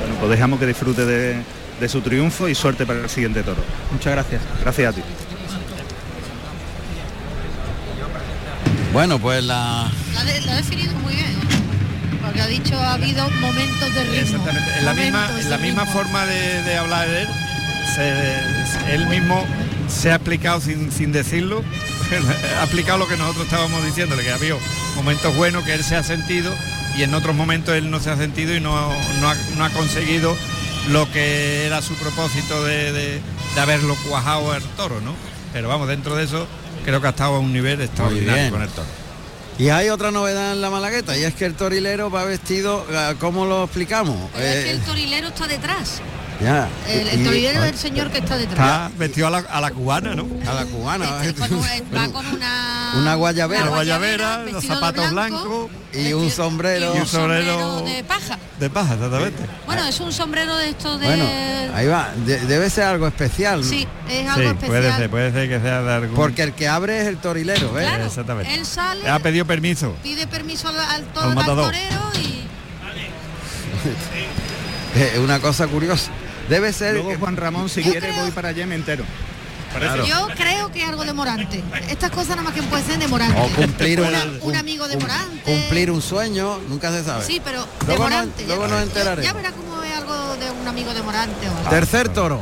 [0.00, 1.36] Bueno, pues dejamos que disfrute de,
[1.80, 3.62] de su triunfo y suerte para el siguiente toro.
[3.92, 4.42] Muchas gracias.
[4.62, 5.02] Gracias a ti.
[8.96, 9.92] Bueno, pues la...
[10.14, 11.36] La, ha definido muy bien.
[12.24, 14.20] Porque ha dicho ha habido momentos de ritmo.
[14.22, 14.78] Exactamente.
[14.78, 17.28] En la misma, la misma forma de, hablar de él,
[18.88, 19.44] él mismo
[19.86, 21.62] se ha explicado sin, decirlo,
[22.58, 24.54] ha explicado lo que nosotros estábamos diciéndole, que había
[24.94, 26.54] momentos buenos que él se ha sentido
[26.96, 30.34] y en otros momentos él no se ha sentido y no, ha, conseguido
[30.88, 33.20] lo que era su propósito de, de,
[33.54, 35.14] de haberlo cuajado al toro, ¿no?
[35.52, 36.48] Pero vamos, dentro de eso
[36.86, 38.86] creo que ha estado a un nivel extraordinario con el toro.
[39.58, 43.16] Y hay otra novedad en la Malagueta y es que el torilero va vestido, eh,
[43.18, 44.16] ¿cómo lo explicamos?
[44.34, 46.00] es que el eh, torilero está detrás.
[46.40, 46.68] Ya.
[46.88, 48.90] El, el señor que está detrás.
[48.90, 50.28] Está vestido a la, cubana, ¿no?
[50.46, 51.24] A la cubana.
[51.24, 51.40] Este,
[51.94, 53.62] va con una, una guayabera.
[53.62, 55.70] Una guayabera, los zapatos blancos.
[55.94, 56.94] Y un sombrero.
[56.94, 58.38] Y un sombrero de paja.
[58.60, 59.42] De paja, exactamente.
[59.64, 61.06] Bueno, es un sombrero de estos de...
[61.06, 61.24] Bueno,
[61.74, 62.10] ahí va.
[62.24, 63.64] debe ser algo especial.
[63.64, 64.68] Sí, es algo especial.
[64.68, 66.16] puede ser, puede ser que sea de algún...
[66.16, 67.88] Porque el que abre es el torilero, ¿ves?
[68.06, 68.52] exactamente.
[68.54, 69.08] Él sale...
[69.08, 69.94] Ha pedido permiso.
[70.02, 71.04] Pide permiso al, al,
[71.44, 72.44] torero y...
[74.98, 76.10] es una cosa curiosa.
[76.48, 76.94] Debe ser.
[76.94, 79.04] Luego Juan Ramón, si quiere, voy para allá me entero.
[80.06, 81.62] Yo creo que algo de Morante.
[81.90, 83.40] Estas cosas nada más que pueden ser de Morante.
[83.40, 84.00] O cumplir
[84.40, 85.42] un amigo de Morante.
[85.44, 87.24] Cumplir un sueño, nunca se sabe.
[87.24, 88.46] Sí, pero de Morante.
[88.46, 89.24] luego nos enteraremos.
[89.24, 91.46] Ya, verá cómo es algo de un amigo de Morante.
[91.68, 92.40] Tercer toro.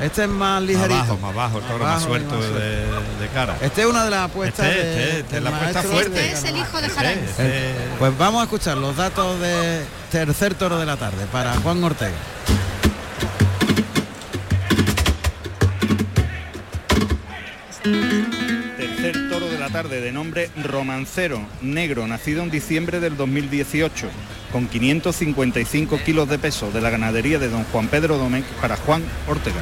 [0.00, 0.94] Este es más ligerito.
[0.94, 3.56] Más bajo, más bajo, el toro más, suelto de, cara.
[3.60, 6.32] Este es una de las apuestas este, de, este, la apuesta fuerte.
[6.32, 6.86] Este es el hijo de.
[6.86, 11.82] Este, pues vamos a escuchar los datos de tercer toro de la tarde para Juan
[11.82, 12.14] Ortega.
[19.70, 24.08] Tarde de nombre Romancero, negro, nacido en diciembre del 2018,
[24.50, 29.02] con 555 kilos de peso de la ganadería de don Juan Pedro Domecq para Juan
[29.26, 29.60] Ortega.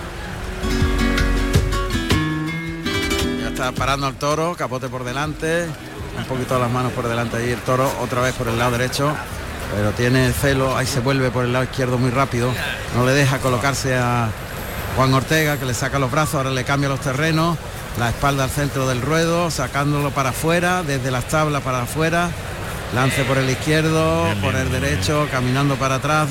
[3.41, 5.67] Ya está parando el toro, capote por delante,
[6.17, 9.13] un poquito las manos por delante ahí el toro, otra vez por el lado derecho,
[9.75, 12.53] pero tiene celo, ahí se vuelve por el lado izquierdo muy rápido,
[12.95, 14.29] no le deja colocarse a
[14.95, 17.59] Juan Ortega que le saca los brazos, ahora le cambia los terrenos
[17.99, 22.31] la espalda al centro del ruedo, sacándolo para afuera, desde las tablas para afuera,
[22.95, 26.29] lance por el izquierdo, por el derecho, caminando para atrás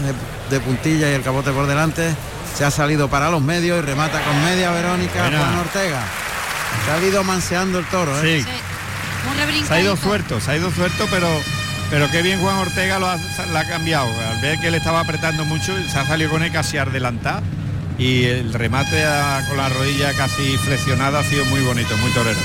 [0.50, 2.14] de, puntilla y el capote por delante,
[2.56, 6.04] se ha salido para los medios y remata con media Verónica Juan Ortega.
[6.86, 8.44] Se ha ido manseando el toro, ¿eh?
[8.44, 9.66] Sí.
[9.68, 11.28] Se ha ido suelto, se ha ido suelto, pero
[11.90, 14.08] pero qué bien Juan Ortega lo ha, ha cambiado.
[14.30, 17.42] Al ver que le estaba apretando mucho, se ha salido con él casi adelantado
[17.98, 19.04] y el remate
[19.48, 22.40] con la rodilla casi flexionada ha sido muy bonito, muy torero.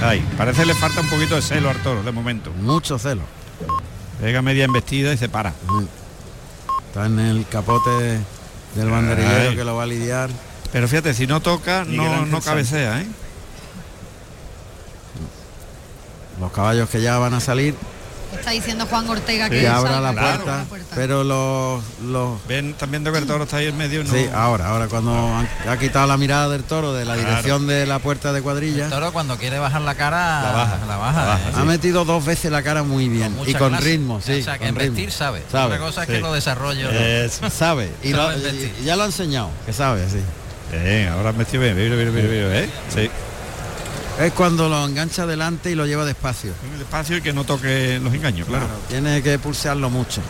[0.00, 2.50] Ay, parece que le falta un poquito de celo al toro de momento.
[2.52, 3.22] Mucho celo.
[4.20, 5.52] Pega media embestida y se para.
[6.88, 8.20] Está en el capote
[8.74, 10.30] del banderillero que lo va a lidiar.
[10.72, 13.06] Pero fíjate, si no toca, no, no cabecea, ¿eh?
[16.40, 17.74] Los caballos que ya van a salir
[18.34, 23.26] Está diciendo Juan Ortega que abra la, puerta, pero los, ven están viendo que el
[23.26, 25.12] toro está ahí en medio sí ahora ahora cuando
[25.68, 28.84] ha quitado la mirada del toro de la dirección de la puerta de cuadrilla.
[28.84, 32.50] El toro cuando quiere bajar la cara la baja la baja, ha metido dos veces
[32.50, 35.74] la cara muy bien y con ritmo sí o sea que investir sabe sabe.
[35.74, 36.88] Otra cosa es que lo desarrollo
[37.50, 38.10] sabe y,
[38.84, 40.20] ya lo ha enseñado que sabe sí.
[41.08, 42.68] Ahora ha metido bien, bien, bien, bien, ¿eh?
[42.92, 43.10] sí
[44.20, 46.52] es cuando lo engancha adelante y lo lleva despacio.
[46.78, 48.66] Despacio y que no toque los engaños, claro.
[48.88, 50.20] tiene que pulsearlo mucho.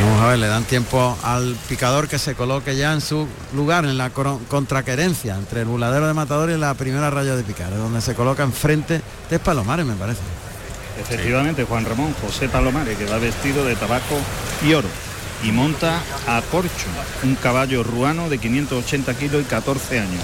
[0.00, 3.84] Vamos a ver, le dan tiempo al picador que se coloque ya en su lugar,
[3.84, 8.00] en la contraquerencia entre el buladero de matador y la primera raya de picar, donde
[8.00, 10.20] se coloca enfrente de Palomares, me parece.
[10.98, 14.18] Efectivamente, Juan Ramón José Palomares, que va vestido de tabaco
[14.66, 14.88] y oro
[15.42, 16.88] y monta a Corcho,
[17.22, 20.22] un caballo ruano de 580 kilos y 14 años.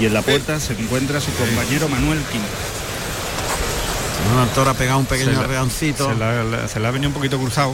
[0.00, 2.46] Y en la puerta se encuentra su compañero Manuel Quinto.
[4.26, 6.10] Bueno, el toro ha pegado un pequeño reancito.
[6.68, 7.72] Se, le ha venido un poquito cruzado.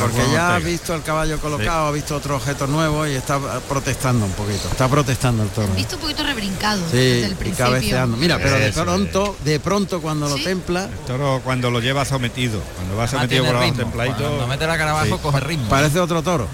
[0.00, 4.26] porque ya ha visto el caballo colocado, ha visto otro objeto nuevo y está protestando
[4.26, 4.68] un poquito.
[4.70, 5.68] Está protestando el toro.
[5.74, 7.66] Visto un poquito rebrincado sí, desde el principio.
[7.66, 8.16] cabeceando.
[8.16, 10.84] Mira, pero de pronto, de pronto cuando lo templa.
[10.84, 14.18] El toro cuando lo lleva sometido, cuando va sometido con los templadito.
[14.18, 15.68] Cuando mete la cara abajo coge ritmo.
[15.68, 16.48] Parece otro toro.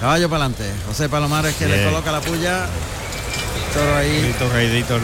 [0.00, 0.72] Caballo para adelante.
[0.86, 2.66] José Palomares que le coloca la puya.
[3.74, 4.34] Toro ahí.
[4.50, 4.98] Caidito,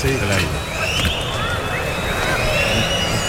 [0.00, 0.16] Sí.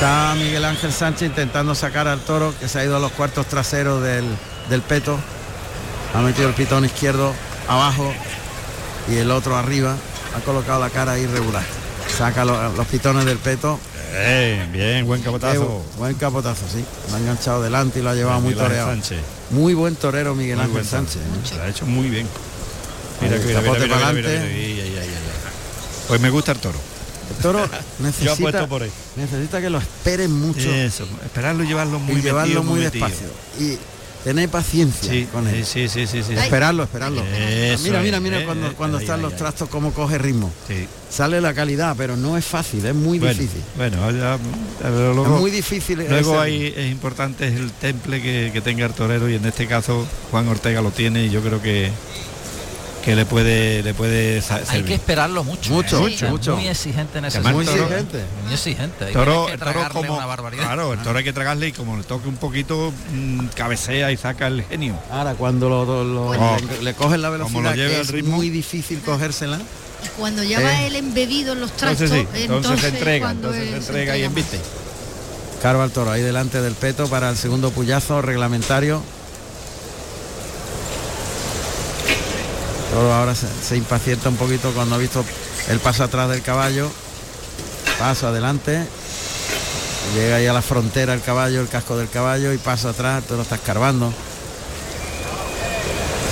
[0.04, 3.46] Está Miguel Ángel Sánchez intentando sacar al toro que se ha ido a los cuartos
[3.48, 5.18] traseros del, peto.
[6.14, 7.34] Ha metido el pitón izquierdo
[7.70, 8.14] abajo
[9.10, 9.96] y el otro arriba.
[10.36, 11.64] Ha colocado la cara irregular.
[12.18, 13.80] Saca los, pitones del peto.
[14.74, 15.86] bien, buen capotazo.
[15.98, 16.84] buen capotazo, sí.
[17.10, 18.94] Lo ha enganchado delante y lo ha llevado muy toreado.
[19.52, 21.22] Muy buen torero Miguel Ángel Sánchez.
[21.22, 21.56] ¿eh?
[21.56, 22.28] Lo ha hecho muy bien.
[23.22, 24.30] Mira, mira, mira,
[26.10, 26.93] Pues me gusta el toro.
[27.30, 28.68] El toro necesita,
[29.16, 30.70] necesita que lo esperen mucho.
[30.72, 33.28] Eso, esperarlo y llevarlo muy, llevarlo muy, despacio.
[33.60, 33.78] Y
[34.24, 35.66] tener paciencia con él.
[35.66, 37.24] Sí, sí, sí, sí, Esperarlo, esperarlo.
[37.84, 40.52] mira, mira, mira eh, cuando, cuando están los trastos, cómo coge ritmo.
[41.10, 43.62] Sale la calidad, pero no es fácil, es muy difícil.
[43.76, 44.40] Bueno, ya,
[44.90, 46.06] luego, es muy difícil.
[46.10, 50.08] Luego ahí es importante el temple que, que tenga el torero y en este caso
[50.32, 51.92] Juan Ortega lo tiene y yo creo que
[53.04, 56.56] que le puede le puede hay que esperarlo mucho mucho mucho, mucho.
[56.56, 59.06] muy exigente en ese muy exigente muy exigente.
[59.06, 60.64] Hay toro, que toro como, una barbaridad.
[60.64, 64.18] claro el toro hay que tragarle y como le toque un poquito mmm, cabecea y
[64.18, 64.96] saca el genio.
[65.12, 66.58] Ahora cuando lo, lo, oh.
[66.82, 70.88] le, cogen la velocidad que es ritmo, muy difícil cogérsela y cuando ya va eh.
[70.88, 74.60] el embebido en los trastos entonces, sí, entonces, se entrega entonces se entrega y embiste.
[75.62, 79.02] Carva el toro ahí delante del peto para el segundo puyazo reglamentario
[82.94, 85.26] Todo ahora se, impacienta un poquito cuando ha visto
[85.68, 86.92] el paso atrás del caballo.
[87.98, 88.86] Paso adelante.
[90.14, 93.38] Llega ahí a la frontera el caballo, el casco del caballo y paso atrás, todo
[93.38, 94.14] lo está escarbando.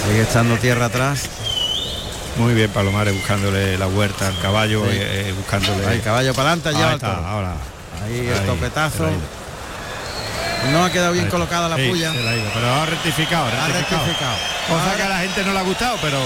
[0.07, 1.29] Sigue echando tierra atrás.
[2.37, 5.95] Muy bien Palomares buscándole la huerta al caballo, eh, eh, buscándole.
[5.95, 7.55] el caballo para adelante, ya está, ahora.
[8.05, 9.09] Ahí, el topetazo.
[10.71, 12.13] No ha quedado bien colocada la puya.
[12.53, 14.37] pero ha rectificado, ha rectificado.
[14.67, 16.19] Cosa que a la gente no le ha gustado, pero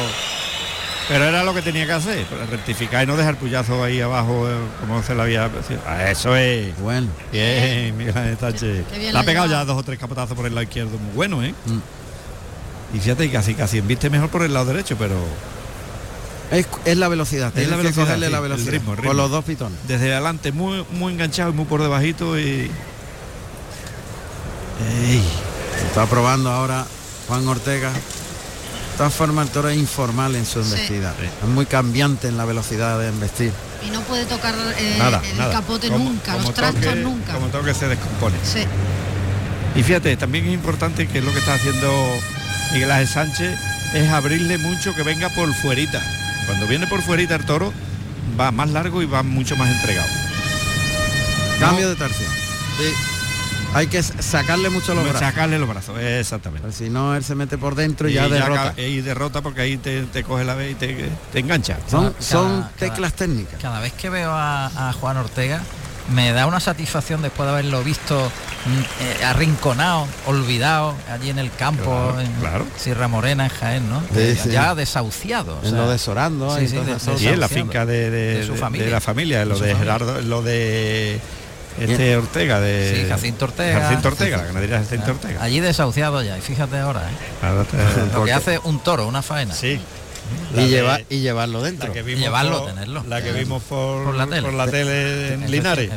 [1.08, 4.56] pero era lo que tenía que hacer, rectificar y no dejar puyazo ahí abajo eh,
[4.80, 5.52] como se la había
[5.86, 6.78] ah, Eso es.
[6.80, 7.08] Bueno.
[7.32, 8.86] Bien, Miguel Sánchez.
[9.12, 11.54] La ha pegado ya dos o tres capotazos por el lado izquierdo, muy bueno, ¿eh?
[11.66, 12.98] Mm.
[12.98, 15.16] Y fíjate, casi casi viste mejor por el lado derecho, pero
[16.52, 19.78] es, la velocidad, es la velocidad, la velocidad el ritmo, Con los dos pitones.
[19.88, 22.72] Desde adelante muy muy enganchado y muy por debajito y
[25.88, 26.86] Está probando ahora
[27.28, 27.92] Juan Ortega.
[27.92, 31.14] De todas formas, el toro es informal en su embestida.
[31.42, 33.52] Es muy cambiante en la velocidad de embestir.
[33.86, 34.98] Y no puede tocar eh,
[35.38, 37.34] el capote nunca, los trastos nunca.
[37.34, 38.38] Como todo que se descompone.
[38.44, 38.66] Sí.
[39.76, 41.92] Y fíjate, también es importante que lo que está haciendo
[42.72, 43.60] Miguel Ángel Sánchez
[43.94, 46.02] es abrirle mucho que venga por fuerita.
[46.46, 47.74] Cuando viene por fuerita el toro,
[48.40, 50.08] va más largo y va mucho más entregado.
[51.60, 52.26] Cambio de tercio.
[52.78, 53.15] Sí.
[53.76, 55.20] Hay que sacarle mucho los brazos.
[55.20, 56.72] Sacarle los brazos, exactamente.
[56.72, 58.74] si no, él se mete por dentro y, ya derrota.
[58.78, 61.78] y derrota porque ahí te, coge la vez y te, engancha.
[61.92, 63.60] Son, son teclas técnicas.
[63.62, 65.62] Cada vez que veo a, Juan Ortega,
[66.14, 71.52] me da una satisfacción después de haberlo visto mm, eh, arrinconado, olvidado allí en el
[71.52, 72.32] campo, en
[72.78, 74.02] Sierra Morena, en Jaén, ¿no?
[74.50, 75.60] Ya desahuciado.
[75.64, 76.78] en lo de Sorando, sí,
[77.28, 78.86] en la finca de, su familia.
[78.86, 81.20] de la familia, lo de, Gerardo, lo de
[81.80, 86.38] este Ortega de sí, Jacinto Ortega Jacinto Ortega la ganadería Jacinto Ortega allí desahuciado ya
[86.38, 88.06] y fíjate ahora ¿eh?
[88.14, 89.80] lo que hace un toro una faena sí
[90.56, 91.94] y, llevar, y llevarlo dentro.
[91.94, 93.04] llevarlo, tenerlo.
[93.08, 94.26] La que vimos por, la
[94.68, 95.92] tele, en Linares.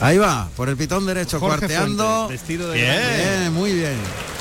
[0.00, 2.28] Ahí va, por el pitón derecho, cuarteando.
[2.72, 3.52] bien.
[3.52, 3.96] muy bien.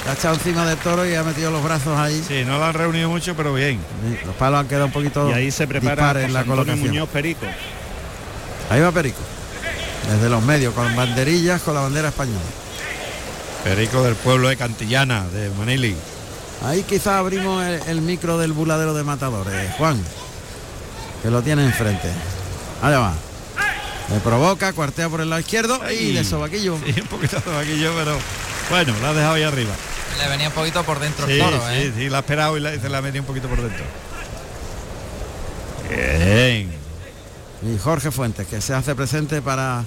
[0.08, 2.24] Ha echado encima del toro y ha metido los brazos ahí.
[2.26, 3.80] Sí, no lo han reunido mucho, pero bien.
[4.26, 5.30] los palos han quedado un poquito.
[5.30, 6.88] Y ahí se prepara en la colocación.
[6.88, 7.46] Muñoz Perico.
[8.70, 9.20] Ahí va Perico.
[10.08, 12.40] Desde los medios, con banderillas, con la bandera española.
[13.64, 15.96] Perico del pueblo de Cantillana, de Manili.
[16.66, 20.02] Ahí quizá abrimos el, micro del buladero de matadores, Juan,
[21.22, 22.10] que lo tiene enfrente.
[22.82, 23.14] Allá va.
[24.10, 26.78] Me provoca, cuartea por el lado izquierdo y de sobaquillo.
[26.86, 28.18] Sí, un poquito de sobaquillo, pero
[28.70, 29.74] bueno, la ha dejado ahí arriba.
[30.18, 31.94] Le venía un poquito por dentro el toro, sí, ¿eh?
[31.96, 33.86] Sí, la ha esperado y, se la ha metido un poquito por dentro.
[35.90, 36.79] Bien.
[37.62, 39.84] Y Jorge Fuentes, que se hace presente para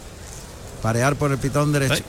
[0.83, 2.03] parear por el pitón derecho.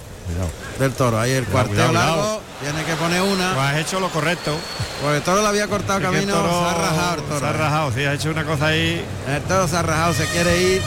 [0.80, 3.53] Del toro, ahí el cuarteo largo, tiene que poner una.
[3.53, 4.55] Pues has hecho lo correcto.
[5.01, 7.39] Pues el toro le había cortado camino, se ha rajado el toro.
[7.39, 9.05] Se ha rajado, sí, ha hecho una cosa ahí.
[9.28, 10.82] El toro se ha rajado, se quiere ir,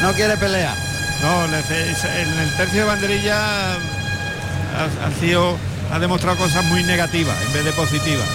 [0.00, 0.76] no quiere pelear.
[1.22, 5.56] No, en el tercio de banderilla ha, sido,
[5.92, 8.28] ha demostrado cosas muy negativas en vez de positivas.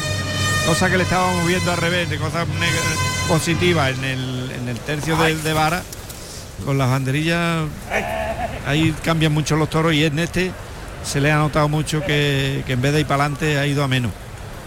[0.67, 2.45] Cosas que le estábamos viendo al revés, de cosas
[3.27, 4.32] positivas en el,
[4.63, 5.83] en el tercio de, de vara
[6.65, 7.65] con las banderillas
[8.65, 10.51] ahí cambian mucho los toros y en este
[11.03, 13.87] se le ha notado mucho que, en vez de ir para adelante ha ido a
[13.87, 14.11] menos.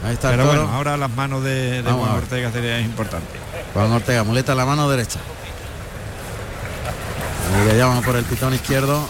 [0.04, 3.26] Ahí está Pero bueno, ahora las manos de, Juan Ortega sería importante.
[3.72, 5.18] Juan Ortega, muleta la mano derecha.
[7.54, 9.08] Ahí le llaman por el pitón izquierdo.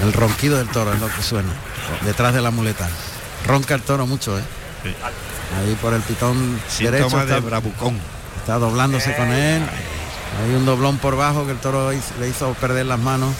[0.00, 1.50] El ronquido del toro es lo que suena.
[2.04, 2.88] Detrás de la muleta.
[3.46, 4.42] Ronca el toro mucho, ¿eh?
[5.60, 7.26] Ahí por el pitón derecho.
[7.26, 7.98] de bravucón.
[8.48, 9.62] Está doblándose con él.
[10.42, 13.34] Hay un doblón por bajo que el toro le hizo perder las manos.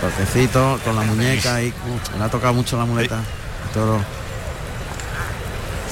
[0.00, 1.74] Toquecito con la muñeca y
[2.16, 3.16] le ha tocado mucho la muleta.
[3.16, 3.98] El toro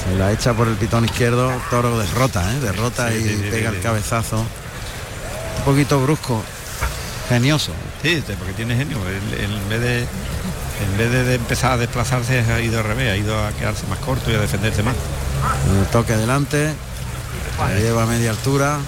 [0.01, 1.51] se la echa por el pitón izquierdo.
[1.69, 2.61] toro derrota, ¿eh?
[2.61, 4.37] derrota y pega el cabezazo.
[4.37, 6.41] Un poquito brusco,
[7.27, 7.73] genioso.
[8.01, 8.99] Sí, porque tiene genio.
[9.37, 13.37] en vez de en vez de, empezar a desplazarse ha ido al revés, ha ido
[13.37, 14.95] a quedarse más corto y a defenderse más.
[15.77, 16.73] El toque adelante,
[17.77, 18.79] lleva a media altura,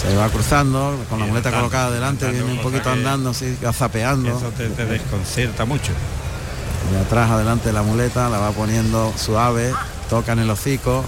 [0.00, 4.36] se va cruzando con la muleta colocada adelante, viene un poquito andando, así, zapeando.
[4.36, 5.92] Eso te, desconcerta mucho.
[6.92, 9.72] Y atrás, adelante la muleta, la va poniendo suave,
[10.08, 11.04] toca en el hocico.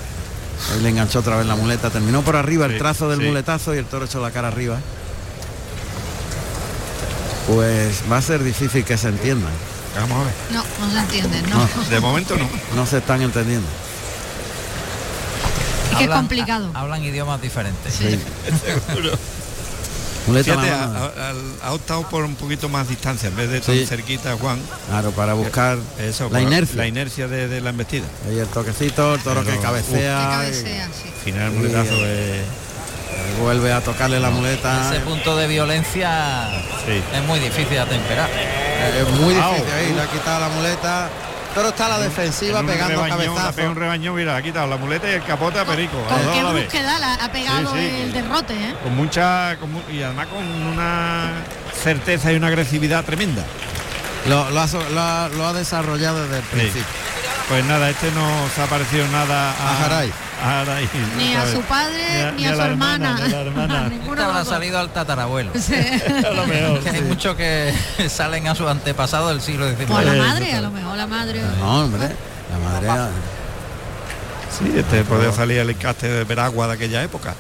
[0.73, 3.79] Ahí le enganchó otra vez la muleta, terminó por arriba el trazo del muletazo y
[3.79, 4.79] el toro echó la cara arriba.
[7.47, 9.53] Pues va a ser difícil que se entiendan.
[9.99, 10.35] Vamos a ver.
[10.53, 11.69] No, no se entienden, no.
[11.89, 12.49] De momento no.
[12.77, 13.67] No se están entendiendo
[16.01, 16.71] que es complicado.
[16.75, 17.95] hablan idiomas diferentes.
[17.95, 18.19] Sí.
[18.89, 19.19] Seguro.
[21.63, 24.61] ha, optado por un poquito más distancia en vez de tan cerquita Juan.
[24.89, 26.77] Claro, para buscar eso, la inercia.
[26.77, 28.05] La inercia de, la embestida.
[28.29, 30.43] Ahí el toquecito, el toro que cabecea.
[31.25, 31.95] Final el muletazo
[33.41, 34.91] Vuelve a tocarle la muleta.
[34.91, 36.49] Ese punto de violencia
[36.89, 38.31] es muy difícil de atemperar.
[38.31, 41.11] Es muy difícil ahí, le ha quitado la muleta
[41.55, 43.65] pero está la defensiva pegando cabezazos.
[43.65, 45.99] un rebaño, mira, ha quitado la muleta y el capote a Perico.
[46.09, 48.75] Con qué búsqueda ha pegado el derrote, ¿eh?
[48.83, 49.57] Con mucha,
[49.93, 51.33] y además con una
[51.83, 53.45] certeza y una agresividad tremenda.
[54.29, 56.85] Lo, ha, desarrollado desde el principio.
[57.49, 60.13] Pues nada, este no se ha parecido nada a, Jaray.
[61.17, 63.89] Ni a su padre ni, a, su hermana.
[63.89, 65.53] Ninguno habrá salido al tatarabuelo.
[66.27, 67.75] a lo mejor, hay muchos que
[68.09, 69.91] salen a su antepasado del siglo XIX.
[69.91, 71.43] O a la madre, a lo mejor la madre.
[71.59, 72.09] No, hombre,
[72.51, 73.11] la madre.
[74.59, 77.35] Sí, este podría salir el encaste de Veragua de aquella época.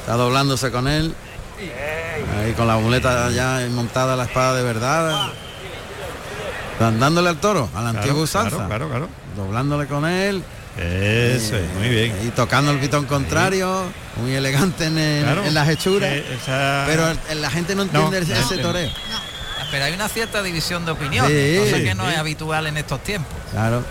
[0.00, 1.14] Está doblándose con él.
[2.40, 5.28] Ahí con la muleta ya montada la espada de verdad.
[6.78, 8.66] Dándole al toro, al antiguo salsa.
[8.66, 10.42] Claro, claro, Doblándole con él.
[10.76, 12.12] Eso, muy bien.
[12.26, 13.84] Y tocando el pitón contrario,
[14.16, 16.12] muy elegante en, las hechuras.
[16.86, 18.90] Pero la gente no entiende ese toreo.
[19.70, 23.34] Pero hay una cierta división de opinión, cosa que no es habitual en estos tiempos.
[23.52, 23.84] Claro.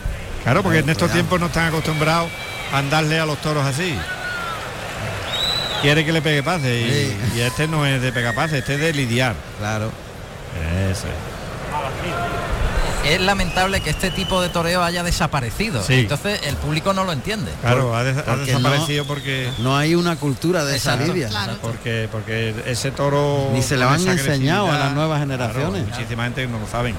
[0.44, 2.30] Claro, porque en estos tiempos no están acostumbrados
[2.74, 3.98] a andarle a los toros así.
[5.82, 8.94] Quiere que le pegue pase y, este no es de pegar pase, este es de
[8.94, 9.36] lidiar.
[9.60, 9.92] Claro.
[10.90, 12.73] Eso es
[13.22, 15.84] lamentable que este tipo de toreo haya desaparecido.
[15.88, 17.52] Entonces el público no lo entiende.
[17.62, 21.30] Claro, ha, desaparecido porque no hay una cultura de esa lidia.
[21.62, 25.88] Porque porque ese toro ni se lo han enseñado a las nuevas generaciones.
[25.88, 26.96] muchísima gente no lo saben.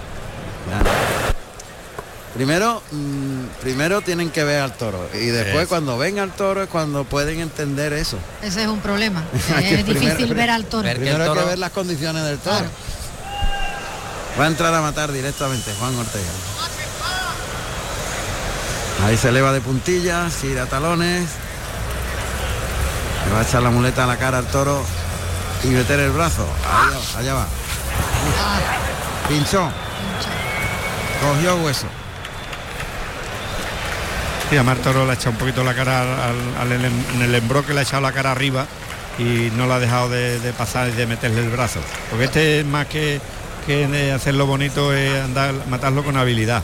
[2.35, 6.69] Primero, mm, primero tienen que ver al toro y después cuando ven al toro es
[6.69, 8.19] cuando pueden entender eso.
[8.43, 9.23] Ese es un problema.
[9.63, 10.89] es difícil ver al toro.
[10.91, 12.67] Primero hay que ver las condiciones del toro.
[14.39, 16.31] Va a entrar a matar directamente Juan Ortega.
[19.05, 21.29] Ahí se eleva de puntillas, gira talones.
[23.27, 24.85] Le va a echar la muleta a la cara al toro
[25.63, 26.47] y meter el brazo.
[27.17, 27.47] allá va.
[29.29, 29.71] Pinchó.
[31.21, 31.87] Cogió hueso.
[34.51, 36.03] Sí, a Toro le ha echado un poquito la cara
[36.61, 38.67] al, en el embroque le ha echado la cara arriba
[39.19, 41.81] y no la ha dejado de, de pasar y de meterle el brazo.
[42.11, 43.21] Porque este es más que
[43.67, 46.63] que hacerlo bonito es andar, matarlo con habilidad.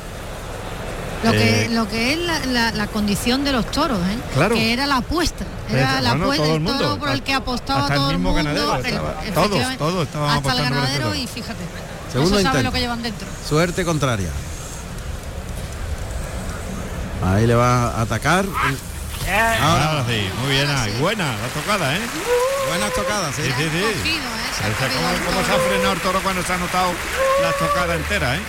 [1.22, 4.18] Lo que, eh, lo que es la, condición de los toros, ¿eh?
[4.32, 4.55] claro.
[4.55, 8.16] que era la apuesta, era la apuesta del toro por el que apostaba todo el,
[8.16, 8.80] mismo ganadero,
[9.34, 11.62] todos, todos hasta el ganadero y fíjate,
[12.11, 13.28] Segundo sabe lo que llevan dentro.
[13.46, 14.30] Suerte contraria.
[17.24, 18.46] Ahí le va a atacar.
[19.33, 20.68] Ahora sí, muy bien,
[20.99, 22.01] buena la tocada, ¿eh?
[22.68, 23.43] Buenas tocadas, sí.
[23.43, 23.70] Sí, sí,
[24.03, 24.20] sí.
[25.26, 26.93] ¿Cómo, se ha frenado el toro cuando se ha notado
[27.43, 28.41] la tocada entera, eh?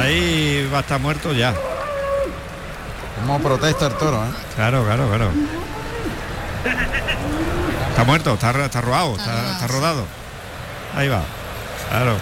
[0.00, 1.54] Ahí va a estar muerto ya.
[3.20, 4.32] Como protesta el toro, ¿eh?
[4.56, 5.30] Claro, claro, claro.
[7.90, 10.06] Está muerto, está, está robado, está, rodado.
[10.96, 11.22] Ahí va.
[11.90, 12.16] Claro.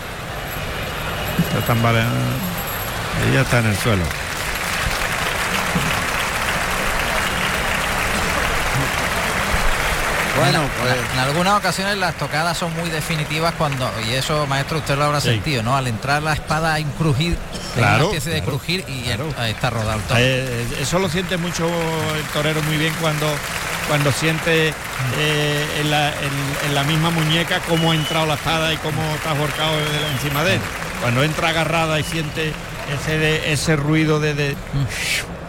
[1.38, 2.02] Está tan vale.
[3.28, 4.04] Y ya está en el suelo.
[10.38, 14.96] Bueno, pues en algunas ocasiones las tocadas son muy definitivas cuando, y eso maestro usted
[14.96, 15.76] lo habrá sentido, ¿no?
[15.76, 17.36] Al entrar la espada hay un crujir,
[17.74, 19.10] claro, una especie de crujir y
[19.48, 20.20] está rodado el toro.
[20.20, 23.26] Eh, eso lo siente mucho el torero muy bien cuando
[23.88, 29.30] cuando siente eh, en, la, misma muñeca cómo ha entrado la espada y cómo está
[29.30, 29.72] ahorcado
[30.14, 30.60] encima de él.
[31.00, 32.52] Cuando entra agarrada y siente
[32.94, 34.56] ese, ese ruido de, de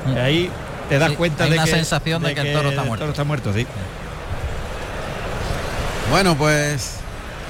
[0.05, 0.17] mm.
[0.17, 0.49] ahí
[0.89, 2.93] te das cuenta de la que, sensación de, que, el toro está muerto.
[2.93, 3.65] El toro está muerto, sí.
[6.13, 6.91] Bueno, pues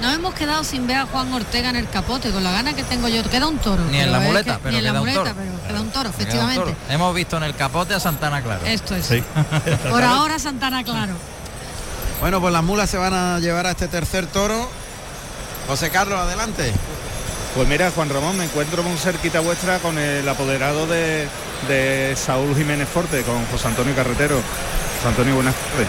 [0.01, 2.84] nos hemos quedado sin ver a Juan Ortega en el capote, con la gana que
[2.84, 3.22] tengo yo.
[3.24, 3.84] Queda un toro.
[3.91, 6.74] Ni en la muleta, pero la muleta, pero queda un toro, efectivamente.
[6.88, 8.66] Hemos visto en el capote a Santana Claro.
[8.66, 9.05] Esto es.
[9.89, 11.11] Por ahora Santana Claro.
[12.22, 14.70] Bueno, pues las mulas se van a llevar a este tercer toro.
[15.68, 16.72] José Carlos, adelante.
[17.57, 21.28] Pues mira, Juan Ramón, me encuentro muy cerquita vuestra con el apoderado de,
[21.68, 24.38] de Saúl Jiménez Forte, con José Antonio Carretero.
[24.38, 25.88] José Antonio, buenas tardes.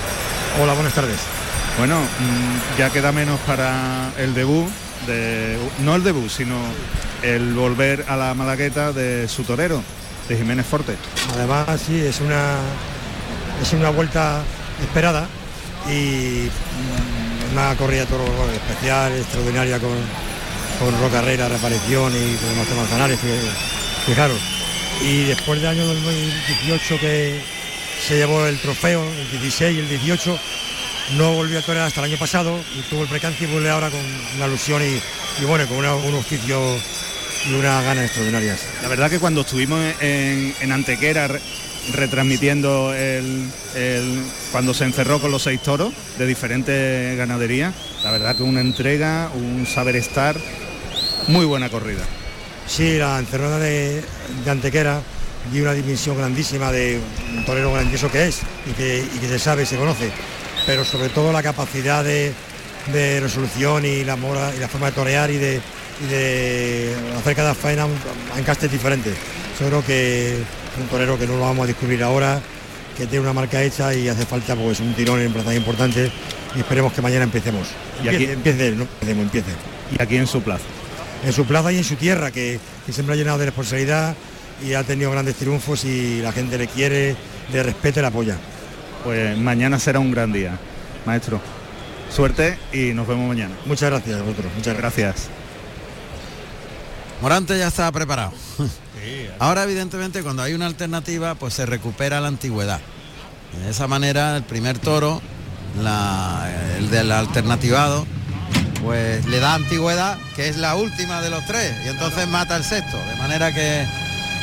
[0.60, 1.20] Hola, buenas tardes.
[1.78, 4.68] Bueno, mm, ya queda menos para el debut,
[5.06, 6.56] de, no el debut, sino
[7.22, 9.82] el volver a la malagueta de su torero,
[10.28, 10.96] de Jiménez Forte.
[11.34, 12.58] Además, sí, es una,
[13.60, 14.42] es una vuelta
[14.80, 15.26] esperada
[15.90, 19.96] y mm, una corrida toro especial, extraordinaria con,
[20.78, 23.18] con Roca Herrera, reaparición y con los Manzanares,
[24.06, 24.38] fijaros.
[25.02, 27.40] Y después del año 2018 que
[28.06, 30.38] se llevó el trofeo, el 16 y el 18,
[31.12, 33.90] no volvió a torear hasta el año pasado y tuvo el precance y vuelve ahora
[33.90, 34.00] con
[34.36, 36.60] una alusión y, bueno, con un oficio
[37.48, 38.60] y unas ganas extraordinarias.
[38.82, 41.28] La verdad que cuando estuvimos en, Antequera
[41.92, 43.50] retransmitiendo el,
[44.50, 49.30] cuando se encerró con los seis toros de diferentes ganaderías, la verdad que una entrega,
[49.34, 50.36] un saber estar,
[51.28, 52.04] muy buena corrida.
[52.66, 54.02] Sí, la encerrada de,
[54.46, 55.02] Antequera
[55.52, 56.98] dio una dimensión grandísima de
[57.36, 60.10] un torero grandioso que es y que, y que se sabe, se conoce
[60.66, 62.32] pero sobre todo la capacidad de,
[63.20, 65.60] resolución y la, mora, y la forma de torear y de,
[67.18, 67.86] hacer cada faena
[68.36, 69.14] en castes diferentes.
[69.60, 70.36] Yo creo que
[70.80, 72.40] un torero que no lo vamos a descubrir ahora,
[72.96, 76.10] que tiene una marca hecha y hace falta pues un tirón en plaza importante
[76.54, 77.68] y esperemos que mañana empecemos.
[78.02, 79.50] Y aquí empiece, no empecemos, empiece.
[79.96, 80.64] Y aquí en su plaza.
[81.24, 84.14] En su plaza y en su tierra, que, que siempre ha llenado de responsabilidad
[84.64, 87.16] y ha tenido grandes triunfos y la gente le quiere,
[87.52, 88.38] le respeta y le apoya
[89.04, 90.58] pues mañana será un gran día,
[91.04, 91.40] maestro.
[92.10, 93.54] Suerte y nos vemos mañana.
[93.66, 95.28] Muchas gracias a vosotros, muchas gracias.
[97.20, 98.32] Morante ya está preparado.
[99.38, 102.80] Ahora evidentemente cuando hay una alternativa pues se recupera la antigüedad.
[103.62, 105.20] De esa manera el primer toro,
[106.78, 108.06] el del alternativado,
[108.82, 112.64] pues le da antigüedad, que es la última de los tres, y entonces mata el
[112.64, 112.96] sexto.
[112.96, 113.86] De manera que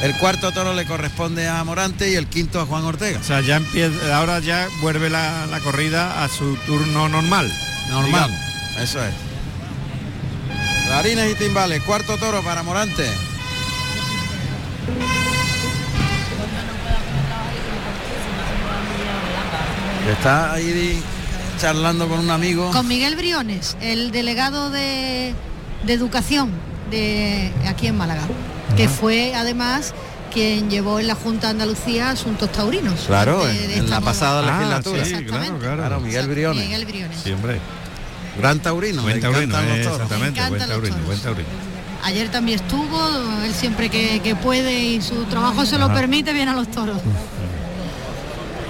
[0.02, 3.20] el cuarto toro le corresponde a Morante y el quinto a Juan Ortega.
[3.20, 7.52] O sea, ya empieza, ahora ya vuelve la, la corrida a su turno normal.
[7.90, 8.32] Normal,
[8.80, 9.14] eso es.
[10.88, 13.06] Clarines y timbales, cuarto toro para Morante.
[20.12, 21.00] Está ahí
[21.60, 22.72] charlando con un amigo.
[22.72, 25.36] Con Miguel Briones, el delegado de,
[25.86, 26.52] de educación
[26.90, 28.24] de aquí en Málaga
[28.74, 29.94] que fue además
[30.32, 33.02] quien llevó en la Junta de Andalucía asuntos taurinos.
[33.06, 35.06] Claro, en, la pasada ah, legislatura.
[35.06, 36.00] Sí, claro, claro.
[36.00, 36.66] Miguel Briones.
[36.66, 37.20] Miguel Briones.
[37.22, 37.60] Sí, hombre.
[38.38, 39.02] Gran taurino.
[39.02, 41.50] Buen taurino, exactamente, buen taurino, buen taurino.
[42.04, 43.00] Ayer también estuvo,
[43.44, 46.98] él siempre que, puede y su trabajo se lo permite, viene a los toros.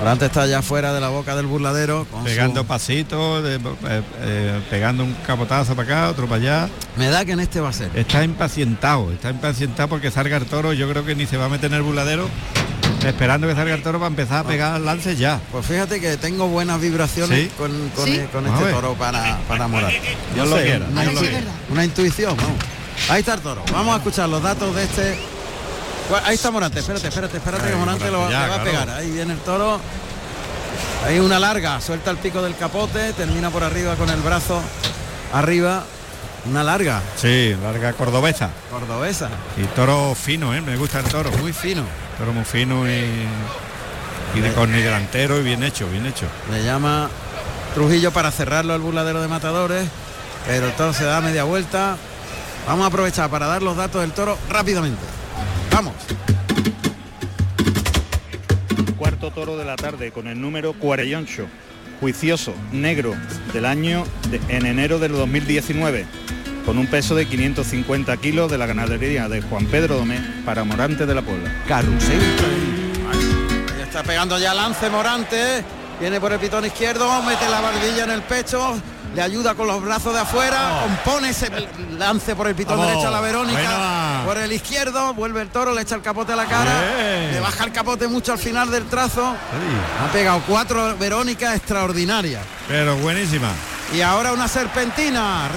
[0.02, 2.08] Morante está ya fuera de la boca del burladero.
[2.24, 3.60] pegando pasitos, eh,
[4.22, 6.70] eh, pegando un capotazo para acá, otro para allá.
[6.98, 7.92] Me da que en este va a ser.
[7.94, 10.74] Está impacientado, está impacientado porque salga el toro.
[10.74, 12.28] Yo creo que ni se va a meter en el burladero
[13.06, 15.40] esperando que salga el toro para empezar a pegar lances ya.
[15.52, 18.28] Pues fíjate que tengo buenas vibraciones con, e- este
[18.72, 20.02] toro para, para Morante.
[20.36, 20.86] Yo lo quiero.
[21.70, 22.36] Una, intuición,
[23.08, 23.64] Ahí está el toro.
[23.72, 25.20] Vamos a escuchar los datos de este
[26.26, 28.90] Ahí está Morante, espérate, espérate, espérate que Morante, lo, va a pegar.
[28.90, 29.80] Ahí viene el toro.
[31.06, 34.62] Ahí una larga, suelta el pico del capote, termina por arriba con el brazo
[35.34, 35.84] arriba.
[36.46, 37.02] Una larga.
[37.18, 38.50] Sí, larga cordobesa.
[38.72, 39.30] Cordobesa.
[39.58, 40.62] Y toro fino, ¿eh?
[40.62, 41.32] me gusta el toro.
[41.34, 41.84] Muy fino.
[42.18, 43.28] Toro muy fino y,
[44.34, 46.26] y de delantero y bien hecho, bien hecho.
[46.52, 47.10] Le llama
[47.76, 49.88] Trujillo para cerrarlo al burladero de matadores,
[50.48, 51.96] pero el toro se da media vuelta.
[52.68, 55.21] Vamos a aprovechar para dar los datos del toro rápidamente.
[55.84, 55.96] Vamos.
[59.00, 61.48] Cuarto toro de la tarde con el número 48,
[62.00, 63.16] juicioso, negro,
[63.52, 64.04] del año
[64.48, 66.06] en enero del 2019,
[66.68, 71.08] con un peso de 550 kilos de la ganadería de Juan Pedro Domé para Morante
[71.08, 71.52] de la Puebla.
[71.68, 72.22] Carrusel.
[73.12, 75.64] Ahí está pegando ya lance Morante,
[76.00, 78.80] viene por el pitón izquierdo, mete la barbilla en el pecho,
[79.14, 81.50] le ayuda con los brazos de afuera, compone ese
[81.98, 85.82] lance por el pitón derecho a la Verónica, por el izquierdo, vuelve el toro, le
[85.82, 86.72] echa el capote a la cara,
[87.32, 89.36] le baja el capote mucho al final del trazo.
[90.02, 92.44] Ha pegado cuatro Verónicas extraordinarias.
[92.68, 93.50] Pero buenísima.
[93.94, 95.50] Y ahora una serpentina.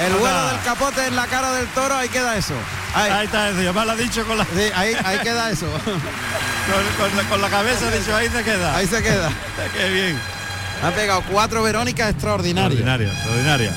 [0.00, 2.52] El vuelo del capote en la cara del toro, ahí queda eso.
[2.94, 4.46] Ahí, está eso, ya me lo ha dicho con la...
[4.74, 5.66] ahí, queda eso.
[7.30, 8.76] con, la, cabeza, dicho, ahí se queda.
[8.76, 9.30] Ahí se queda.
[9.74, 10.35] Qué bien.
[10.82, 12.80] Ha pegado cuatro Verónicas extraordinarias.
[12.80, 13.72] Extraordinaria, extraordinaria.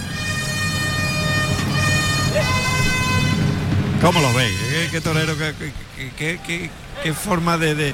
[4.01, 4.57] ¿Cómo lo veis?
[4.91, 5.33] ¿Qué, torero,
[6.17, 7.93] qué, forma de,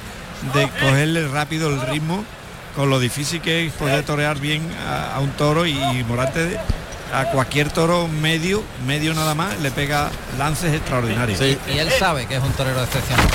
[0.79, 2.23] cogerle rápido el ritmo
[2.75, 5.75] con lo difícil que es poder torear bien a, un toro y,
[6.07, 6.59] Morante
[7.13, 11.39] a cualquier toro medio, medio nada más, le pega lances extraordinarios.
[11.41, 13.27] y él sabe que es un torero excepcional.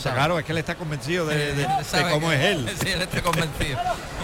[0.00, 1.66] Claro, es que él está convencido de,
[2.10, 2.70] cómo es él.
[2.82, 3.78] Sí, él está convencido.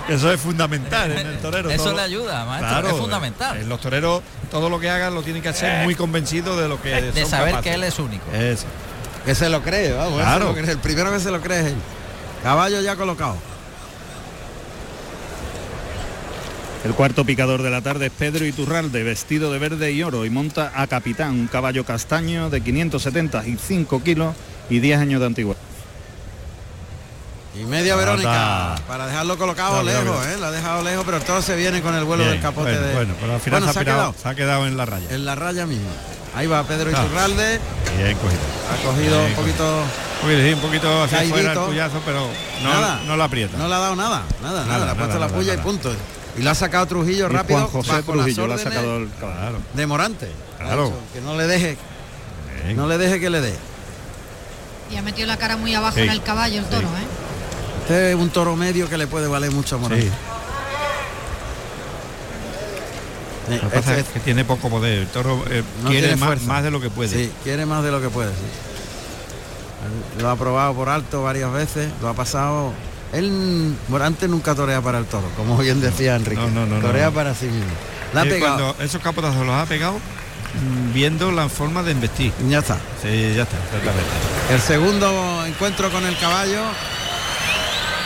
[0.09, 1.70] Eso es fundamental en el torero.
[1.70, 3.56] Eso le ayuda, maestro, es fundamental.
[3.59, 6.80] En los toreros todo lo que hagan lo tienen que hacer muy convencido de lo
[6.80, 8.24] que De saber que él es único.
[8.32, 8.66] Eso.
[9.24, 10.20] Que se lo cree, vamos.
[10.20, 10.56] Claro.
[10.56, 11.76] El primero que se lo cree es él.
[12.42, 13.36] Caballo ya colocado.
[16.84, 20.30] El cuarto picador de la tarde es Pedro Iturralde, vestido de verde y oro y
[20.30, 24.34] monta a capitán, un caballo castaño de 575 kilos
[24.70, 25.61] y 10 años de antigüedad.
[27.59, 30.36] Y media Verónica para dejarlo colocado lejos, ¿eh?
[30.40, 32.94] La ha dejado lejos, pero todo se viene con el vuelo del capote bueno, de.
[32.94, 35.06] Bueno, pero al final se, ha quedado, se, ha quedado, en la raya.
[35.11, 35.90] En la raya misma.
[36.36, 37.61] Ahí va Pedro Iturralde.
[37.96, 38.40] Bien cogido.
[38.70, 39.82] Ha cogido un poquito.
[40.20, 42.28] Sí, un poquito hacia afuera el puyazo, pero
[42.62, 43.56] no, nada, no la aprieta.
[43.56, 44.84] No le ha dado nada, nada, nada.
[44.84, 45.92] Le ha puesto la puya y punto.
[46.36, 47.59] Y lo ha sacado Trujillo rápido.
[47.66, 49.59] Juan José Trujillo lo ha sacado el claro.
[49.74, 50.30] de Morante.
[50.59, 50.92] Claro.
[51.12, 51.76] que no le deje.
[52.76, 53.54] No le deje que le dé.
[54.92, 57.27] Y ha metido la cara muy abajo en el caballo el toro, ¿eh?
[57.89, 60.11] Este es un toro medio que le puede valer mucho a Morante.
[63.49, 64.99] Lo que pasa este es que tiene poco poder.
[64.99, 67.09] El toro eh, quiere más, más, de lo que puede.
[67.09, 68.30] Sí, quiere más de lo que puede.
[70.20, 72.74] Lo ha probado por alto varias veces, lo ha pasado.
[73.14, 76.43] Él, Morante nunca torea para el toro, como bien decía Enrique.
[76.43, 77.72] No, no, no, torea para sí mismo.
[78.12, 78.57] La ha pegado.
[78.59, 82.34] Cuando esos capotazos los ha pegado mm, viendo la forma de investir.
[82.51, 82.76] Ya está.
[83.01, 83.57] Sí, ya está,
[84.51, 86.61] El segundo encuentro con el caballo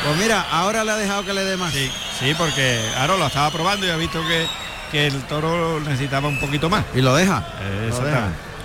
[0.05, 1.73] pues mira, ahora le ha dejado que le dé más.
[1.73, 4.47] Sí, sí, porque ahora lo estaba probando y ha visto que,
[4.91, 6.85] que el toro necesitaba un poquito más.
[6.95, 7.45] Y lo deja.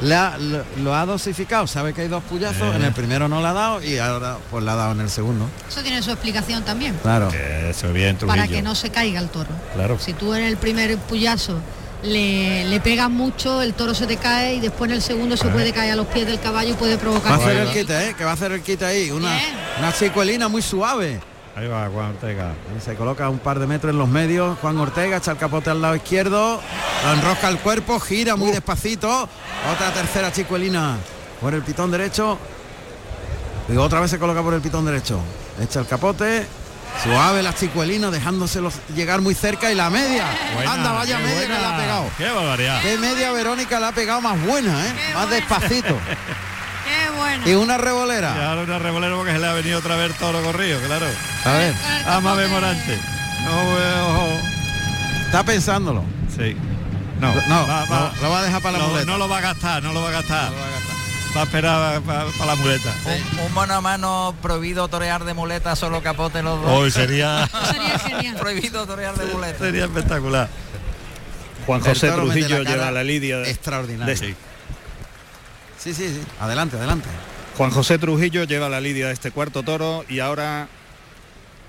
[0.01, 3.83] lo, ha dosificado, sabe que hay dos puyazos, en el primero no le ha dado
[3.83, 5.47] y ahora pues le ha dado en el segundo.
[5.67, 6.97] Eso tiene su explicación también.
[7.01, 7.29] Claro.
[7.31, 9.49] Eso bien, Para que no se caiga el toro.
[9.75, 9.97] Claro.
[9.99, 11.59] Si tú en el primer puyazo
[12.03, 15.47] le, le pegas mucho, el toro se te cae y después en el segundo se
[15.49, 17.31] puede caer a los pies del caballo y puede provocar.
[17.31, 18.15] Va a hacer el quite, ¿eh?
[18.15, 19.11] Que va a hacer el quite ahí.
[19.11, 19.39] Una,
[19.79, 21.19] una chicuelina muy suave.
[21.57, 22.53] Ahí va Juan Ortega.
[22.79, 24.59] se coloca un par de metros en los medios.
[24.59, 26.61] Juan Ortega echa el capote al lado izquierdo.
[27.03, 29.27] Lo enrosca el cuerpo, gira muy despacito.
[29.73, 30.97] Otra tercera chicuelina
[31.41, 32.37] por el pitón derecho.
[33.69, 35.19] Y otra vez se coloca por el pitón derecho.
[35.59, 36.45] Echa el capote.
[37.03, 40.27] Suave la chicuelina dejándoselos llegar muy cerca y la media.
[40.63, 42.05] Anda, vaya media que le ha pegado.
[42.19, 42.81] Qué barbaridad.
[42.83, 44.93] Qué media Verónica le ha pegado más buena, ¿eh?
[45.15, 45.97] más despacito.
[47.17, 47.49] Buena.
[47.49, 48.35] Y una revolera.
[48.37, 51.07] Y ahora una revolera porque se le ha venido otra vez toro corrido, claro.
[51.45, 51.75] A ver.
[52.05, 52.97] Amable Morante.
[53.45, 54.39] No veo.
[55.25, 56.03] Está pensándolo.
[56.35, 56.55] Sí.
[57.19, 59.05] No, no, va, va, lo, lo, va a dejar para la no, muleta.
[59.11, 60.51] No lo va a gastar, no lo va a gastar.
[60.51, 60.97] No lo va a gastar.
[61.35, 62.93] Va a esperar para la muleta.
[63.05, 66.71] Un, un, mano a mano prohibido torear de muleta, solo capote los dos.
[66.71, 67.47] Hoy sería...
[67.71, 68.35] sería genial.
[68.37, 69.59] prohibido torear de muleta.
[69.59, 70.47] Sería espectacular.
[71.65, 73.41] Juan José Trujillo la lleva la lidia.
[73.43, 74.15] Extraordinaria.
[74.15, 74.35] De...
[75.77, 76.21] Sí, sí, sí.
[76.39, 77.07] Adelante, adelante.
[77.57, 80.67] Juan José Trujillo lleva la lidia de este cuarto toro y ahora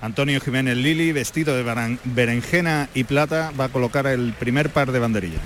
[0.01, 4.99] Antonio Jiménez Lili, vestido de berenjena y plata, va a colocar el primer par de
[4.99, 5.41] banderillas.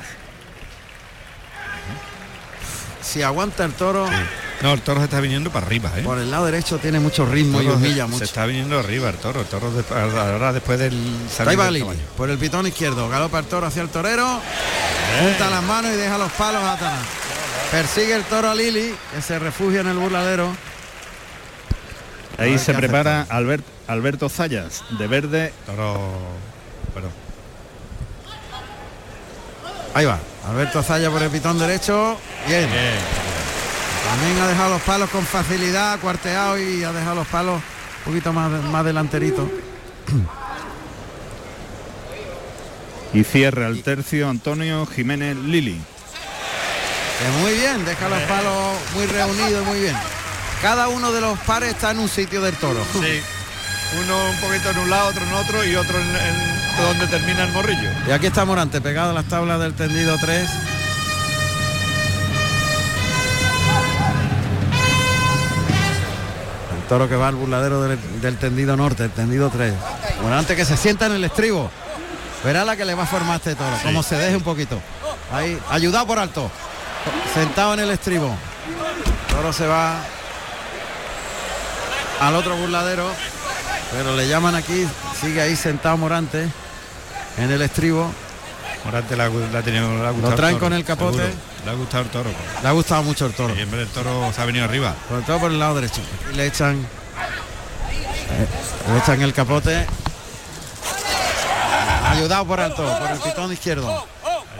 [3.01, 4.07] Si aguanta el toro.
[4.07, 4.13] Sí.
[4.61, 6.03] No, el toro se está viniendo para arriba, ¿eh?
[6.03, 8.17] Por el lado derecho tiene mucho ritmo y humilla se, mucho.
[8.19, 9.41] Se está viniendo arriba el toro.
[9.41, 10.93] El toro de, ahora después del
[11.45, 11.85] Ahí va Lili,
[12.15, 13.09] por el pitón izquierdo.
[13.09, 14.39] Galopa el toro hacia el torero.
[15.19, 16.99] Junta las manos y deja los palos atrás.
[17.73, 20.55] Persigue el toro a Lili, que se refugia en el burladero.
[22.37, 25.51] Ahí se prepara Albert, Alberto Zayas, de verde.
[25.65, 26.19] Toro.
[26.93, 27.07] Bueno.
[29.95, 30.19] Ahí va.
[30.47, 32.15] Alberto Zayas por el pitón derecho.
[32.47, 32.69] Bien.
[32.69, 32.99] Bien.
[34.07, 38.31] También ha dejado los palos con facilidad, cuarteado y ha dejado los palos un poquito
[38.31, 39.49] más, más delanterito.
[43.13, 45.81] Y cierra el tercio Antonio Jiménez Lili.
[47.19, 49.95] Que muy bien, deja los palos muy reunidos, muy bien.
[50.61, 52.79] Cada uno de los pares está en un sitio del toro.
[52.93, 53.21] Sí.
[54.03, 57.43] Uno un poquito en un lado, otro en otro y otro en, en donde termina
[57.43, 57.91] el morrillo.
[58.07, 60.49] Y aquí está Morante, pegado a las tablas del tendido 3.
[66.75, 69.73] El toro que va al burladero del, del tendido norte, el tendido 3.
[70.23, 71.69] Morante que se sienta en el estribo.
[72.43, 73.83] Verá la que le va a formar este toro, sí.
[73.83, 74.79] como se deje un poquito.
[75.31, 76.49] Ahí, ayudado por alto.
[77.33, 78.35] Sentado en el estribo.
[79.29, 79.97] El toro se va
[82.21, 83.09] al otro burladero.
[83.91, 84.87] Pero le llaman aquí,
[85.21, 86.47] sigue ahí sentado Morante
[87.37, 88.11] en el estribo.
[88.85, 91.17] Morante la, la, tenido, la ha Lo traen el toro, con el capote.
[91.17, 91.33] seguro.
[91.65, 92.29] Le ha gustado el toro.
[92.63, 93.53] Le ha gustado mucho el toro.
[93.55, 94.95] Vez del toro se ha venido arriba.
[95.07, 96.01] Sobre todo por el lado derecho.
[96.31, 96.77] Y le echan.
[96.79, 98.47] eh,
[98.91, 99.85] le echan el capote.
[102.05, 104.05] Ayudado por alto, por el pitón izquierdo.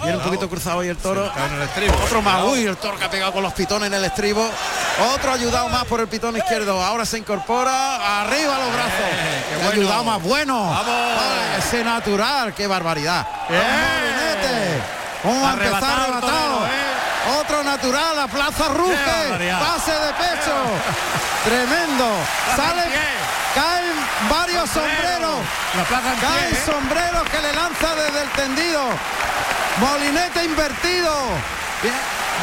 [0.04, 1.26] Viene un poquito cruzado ahí el toro.
[1.26, 1.90] El.
[2.04, 2.44] Otro más.
[2.44, 4.48] Uy, el toro que ha pegado con los pitones en el estribo.
[5.16, 6.82] Otro ayudado más por el pitón izquierdo.
[6.84, 8.22] Ahora se incorpora.
[8.22, 8.92] Arriba los brazos.
[9.00, 9.72] Eh, qué bueno.
[9.72, 10.70] ayudado más bueno.
[10.70, 11.20] Vamos.
[11.58, 12.54] Ese natural.
[12.54, 13.26] Qué barbaridad.
[13.50, 13.62] Eh.
[14.04, 14.82] Molinete.
[15.24, 16.58] ¿Cómo ha empezado Arrebatado el arrebatado?
[16.60, 17.40] torero, eh.
[17.40, 19.50] Otro natural, a Plaza Ruge.
[19.60, 20.56] Pase de pecho.
[21.46, 22.08] Tremendo.
[22.56, 22.84] Sale.
[23.56, 23.94] Caen
[24.30, 25.38] varios sombreros.
[25.78, 26.64] La plaza en Caen pie, ¿eh?
[26.66, 28.82] sombreros que le lanza desde el tendido.
[29.80, 31.14] Molinete invertido.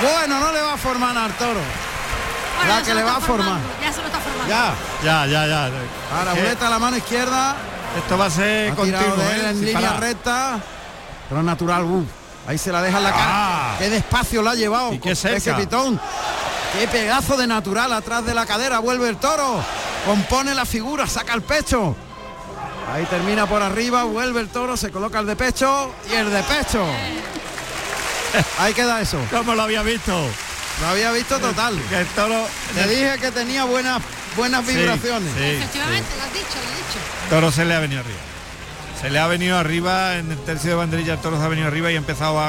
[0.02, 1.60] Bueno, no le va a formar al toro.
[1.60, 3.46] Bueno, La ya que se le lo va está a formar.
[3.60, 4.48] formando, Ya se lo está formando.
[4.48, 4.74] Ya.
[5.02, 5.70] Ya, ya, ya.
[6.18, 7.56] Ahora muleta a la mano izquierda.
[7.96, 9.50] Esto va a ser Ha continuo, de él ¿eh?
[9.50, 10.00] en línea parar.
[10.00, 10.58] recta.
[11.28, 12.06] Pero natural, uh,
[12.46, 13.24] ahí se la deja en la cara.
[13.26, 13.76] Ah.
[13.78, 14.92] Qué despacio la ha llevado.
[14.92, 15.36] Y qué con cerca.
[15.36, 16.00] ese pitón.
[16.78, 18.78] Qué pedazo de natural atrás de la cadera.
[18.78, 19.62] Vuelve el toro.
[20.06, 21.94] Compone la figura, saca el pecho.
[22.92, 26.42] Ahí termina por arriba, vuelve el toro, se coloca el de pecho y el de
[26.42, 26.84] pecho.
[28.58, 29.18] Ahí queda eso.
[29.30, 30.12] ¿Cómo lo había visto?
[30.80, 31.80] Lo había visto total.
[31.88, 32.46] Que el toro.
[32.74, 34.00] Te dije que tenía buenas
[34.36, 35.32] buenas vibraciones.
[35.36, 36.98] sí, Efectivamente, lo has dicho, lo has dicho.
[37.24, 38.18] El toro se le ha venido arriba.
[39.00, 41.66] Se le ha venido arriba en el tercio de banderilla, el toro se ha venido
[41.68, 42.48] arriba y ha empezado a,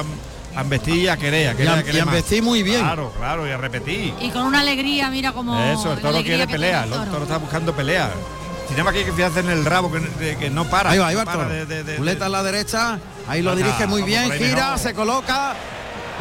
[0.55, 2.61] a embestir y a querer, a Y querer, a- a querer y a embestir muy
[2.63, 2.81] bien.
[2.81, 4.13] Claro, claro, y a repetir.
[4.19, 5.57] Y con una alegría, mira como.
[5.63, 8.11] Eso, el toro quiere pelea, el el toro está buscando pelea.
[8.67, 10.91] Tiene más que fijarse en el rabo que, que no para.
[10.91, 11.49] Ahí va, ahí va el toro.
[11.49, 14.79] de- de- de- Muleta a la derecha, ahí lo dirige muy bien, gira, mejor.
[14.79, 15.53] se coloca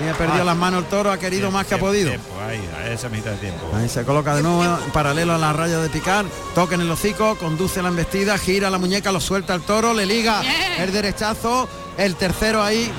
[0.05, 0.44] y ha perdido Ah.
[0.44, 2.09] las manos el toro, ha querido Tiempo, más que ha podido.
[2.11, 3.70] tiempo, ahí, a esa mitad de tiempo.
[3.74, 6.24] Ahí se coloca de nuevo en paralelo a la raya de picar,
[6.55, 10.07] toca en el hocico, conduce la embestida, gira la muñeca, lo suelta el toro, le
[10.07, 10.42] liga
[10.78, 12.90] el derechazo, el tercero ahí.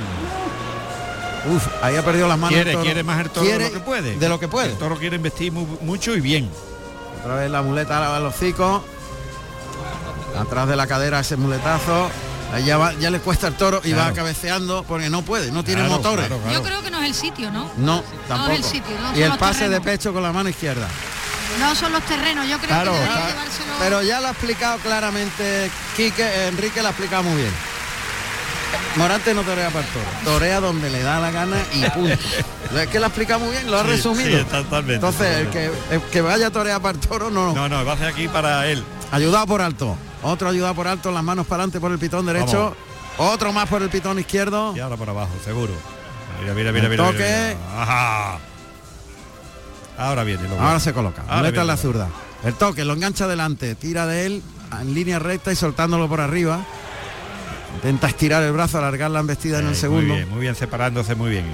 [1.55, 2.51] Uf, ahí ha perdido las manos.
[2.55, 2.83] el Quiere, toro.
[2.83, 4.15] quiere más el toro Quiere de lo que puede.
[4.17, 4.69] De lo que puede.
[4.69, 6.47] El toro quiere investir mu- mucho y bien.
[7.21, 8.83] Otra vez la muleta al hocico.
[10.39, 12.09] Atrás de la cadera ese muletazo.
[12.53, 15.63] Ahí ya, va- ya le cuesta el toro y va cabeceando porque no puede, no
[15.63, 16.27] tiene Claro, motores.
[16.27, 16.57] claro, claro.
[16.59, 17.71] Yo creo que no es el sitio, ¿no?
[17.77, 18.51] No, tampoco.
[18.51, 20.87] el sitio, no y el pase de pecho con la mano izquierda.
[21.59, 23.73] No son los terrenos, yo creo Claro, que debería está- llevárselo.
[23.79, 27.51] Pero ya lo ha explicado claramente Quique, Enrique lo ha explicado muy bien.
[28.95, 32.13] Morante no torea para el toro, torea donde le da la gana y punto.
[32.77, 34.39] es que lo ha explicado muy bien, lo ha Sí, resumido.
[34.39, 37.53] sí, totalmente, Entonces, el que, el que vaya a torear para el toro, no.
[37.53, 38.83] No, no, va a hacer aquí para él.
[39.11, 39.97] Ayudado por alto.
[40.23, 42.75] Otro ayuda por alto, las manos para adelante por el pitón derecho.
[43.17, 44.73] Otro más por el pitón izquierdo.
[44.75, 45.73] Y ahora por abajo, seguro.
[46.41, 47.05] Mira, mira, mira, mira.
[47.05, 47.55] Toque.
[49.97, 50.47] Ahora viene.
[50.59, 51.23] Ahora se coloca.
[51.23, 52.07] Muleta en la zurda.
[52.43, 54.43] El toque, lo engancha adelante, tira de él
[54.79, 56.61] en línea recta y soltándolo por arriba.
[57.75, 60.07] Intenta estirar el brazo, alargar la embestida en el segundo.
[60.07, 61.45] Muy bien, muy bien, separándose muy bien.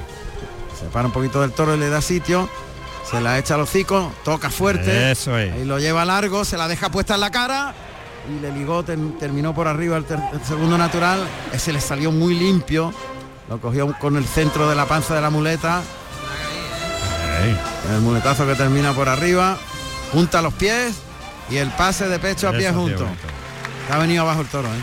[0.79, 2.49] Separa un poquito del toro y le da sitio.
[3.09, 5.11] Se la echa al hocico, toca fuerte.
[5.11, 5.55] Eso es.
[5.57, 7.73] Y lo lleva largo, se la deja puesta en la cara.
[8.29, 10.05] Y le ligó, terminó por arriba el,
[10.45, 11.25] segundo natural.
[11.53, 12.93] Ese le salió muy limpio.
[13.49, 15.81] Lo cogió con el centro de la panza de la muleta.
[17.89, 19.57] El muletazo que termina por arriba.
[20.11, 20.95] Junta los pies
[21.49, 23.07] y el pase de pecho a pie junto.
[23.91, 24.81] Ha venido abajo el toro, ¿eh?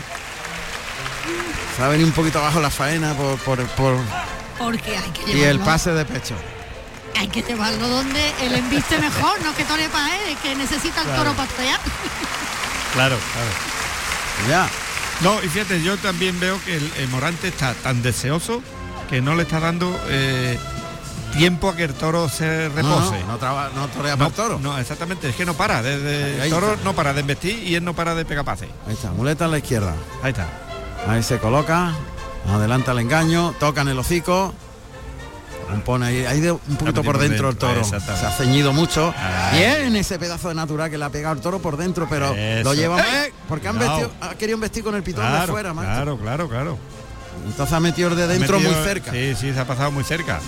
[1.77, 3.59] Se ha venido un poquito abajo la faena por, por,
[4.57, 6.35] porque hay que Y el pase de pecho.
[7.17, 11.07] Hay que llevarlo donde el embiste mejor, no que tore para él, que necesita el
[11.15, 11.47] toro para
[12.95, 14.49] Claro, claro.
[14.49, 14.69] Ya.
[15.21, 18.61] No, y fíjate, yo también veo que el, Morante está tan deseoso
[19.09, 20.57] que no le está dando eh,
[21.37, 23.19] tiempo a que el toro se repose.
[23.27, 24.59] No, no, no, torea para el toro.
[24.59, 25.81] No, exactamente, es que no para.
[25.81, 28.69] Desde el toro no para de investir y él no para de pegar pase.
[28.87, 29.93] Ahí está, muleta a la izquierda.
[30.23, 30.47] Ahí está.
[31.07, 31.93] Ahí se coloca,
[32.49, 34.53] adelanta el engaño, toca en el hocico.
[35.83, 37.83] Pone ahí, ahí de un poquito por dentro el toro.
[37.83, 39.13] Se ha ceñido mucho.
[39.53, 42.73] Bien ese pedazo de natural que le ha pegado el toro por dentro, pero lo
[42.73, 43.03] lleva
[43.47, 46.77] porque han vestido, ha querido vestir con el pitón de fuera, Claro, claro, claro.
[47.45, 49.11] Entonces ha metido el de dentro muy cerca.
[49.11, 50.39] Sí, sí, se ha pasado muy cerca.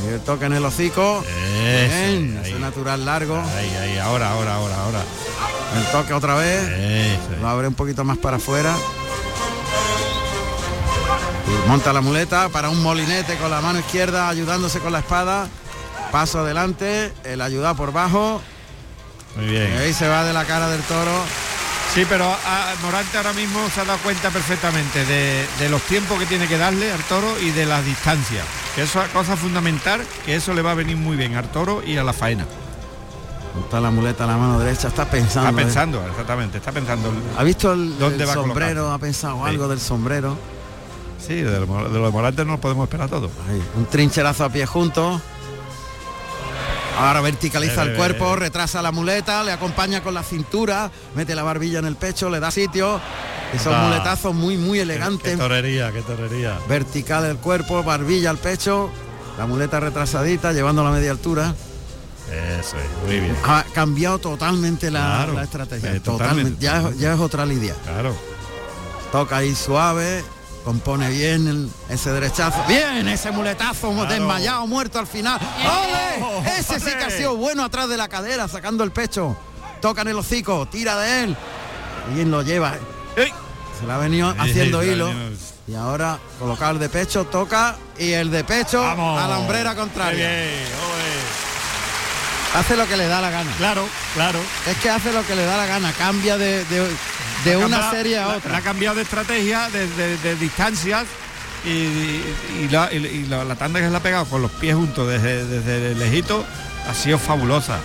[0.00, 1.22] Ahí toca en el hocico.
[1.22, 3.36] Bien, ese natural largo.
[3.36, 5.02] Ahí, ahí, ahora, ahora, ahora, ahora.
[5.76, 7.18] El toque otra vez.
[7.40, 8.74] Lo abre un poquito más para afuera.
[11.68, 15.48] Monta la muleta para un molinete con la mano izquierda ayudándose con la espada.
[16.10, 18.42] Paso adelante, el ayuda por bajo.
[19.36, 19.78] Muy bien.
[19.78, 21.24] ahí se va de la cara del toro.
[21.94, 26.24] Sí, pero ah, Morante ahora mismo se ha dado cuenta perfectamente de, los tiempos que
[26.24, 28.44] tiene que darle al toro y de las distancias.
[28.74, 31.82] Que eso es cosa fundamental, que eso le va a venir muy bien al toro
[31.84, 32.46] y a la faena.
[33.62, 35.50] Está la muleta a la mano derecha, está pensando.
[35.50, 37.12] Está pensando, exactamente, está pensando.
[37.36, 37.94] ¿Ha visto el,
[38.32, 38.90] sombrero?
[38.90, 40.38] ¿Ha pensado algo del sombrero?
[41.26, 43.30] Sí, de, los volantes no podemos esperar todo.
[43.76, 45.20] un trincherazo a pie juntos.
[46.98, 51.78] Ahora verticaliza el cuerpo, retrasa la muleta, le acompaña con la cintura, mete la barbilla
[51.78, 53.00] en el pecho, le da sitio.
[53.52, 55.32] Esos muletazos muy, muy elegantes.
[55.32, 56.58] Qué, torería, qué torería.
[56.68, 58.90] Vertical el cuerpo, barbilla al pecho,
[59.36, 61.54] la muleta retrasadita, llevando a la media altura.
[62.30, 63.36] Eso es, muy bien.
[63.44, 65.94] Ha cambiado totalmente la, estrategia.
[65.94, 66.56] Eh, totalmente.
[66.60, 67.74] Ya, ya, es otra lidia.
[67.84, 68.14] Claro.
[69.10, 70.24] Toca ahí suave,
[70.64, 72.62] compone bien ese derechazo.
[72.68, 75.40] Bien, ese muletazo desmayado, muerto al final.
[76.58, 79.36] Ese sí que ha sido bueno atrás de la cadera, sacando el pecho.
[79.80, 81.36] Toca en el hocico, tira de él.
[82.14, 82.74] Bien lo lleva.
[83.16, 85.10] Se la ha venido haciendo hilo.
[85.66, 90.28] Y ahora colocar el de pecho, toca y el de pecho a la hombrera contraria.
[92.54, 93.50] hace lo que le da la gana.
[93.56, 94.38] Claro, claro.
[94.66, 96.88] Es que hace lo que le da la gana, cambia de, de
[97.64, 98.56] una serie a otra.
[98.56, 101.06] ha cambiado de estrategia, de, distancias
[101.64, 102.88] y, la,
[103.56, 106.44] tanda que se le ha pegado con los pies juntos desde, desde lejito
[106.88, 107.78] ha sido fabulosa.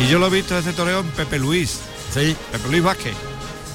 [0.00, 1.80] Y yo lo he visto desde toreo en Pepe Luis.
[2.12, 2.36] Sí.
[2.52, 3.14] Pepe Luis Vázquez.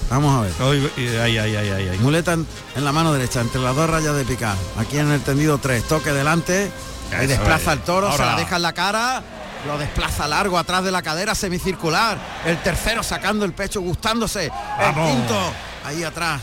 [0.09, 1.21] Vamos a ver.
[1.21, 4.55] Ahí, ahí, ahí, Muleta en, la mano derecha, entre las dos rayas de picar.
[4.77, 6.71] Aquí en el tendido 3, toque delante.
[7.15, 9.23] Ahí desplaza el toro, se la deja en la cara
[9.67, 12.17] lo desplaza largo atrás de la cadera semicircular.
[12.45, 14.45] El tercero sacando el pecho, gustándose.
[14.45, 15.53] El quinto
[15.85, 16.41] ahí atrás.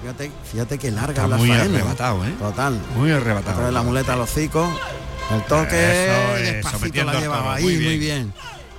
[0.00, 2.34] Fíjate, fíjate que larga la muy arrebatado, ¿eh?
[2.38, 2.80] Total.
[2.96, 3.58] Muy arrebatado.
[3.58, 4.68] Trae la muleta a los hocicos.
[5.30, 8.32] El toque despacito la llevaba ahí, muy bien.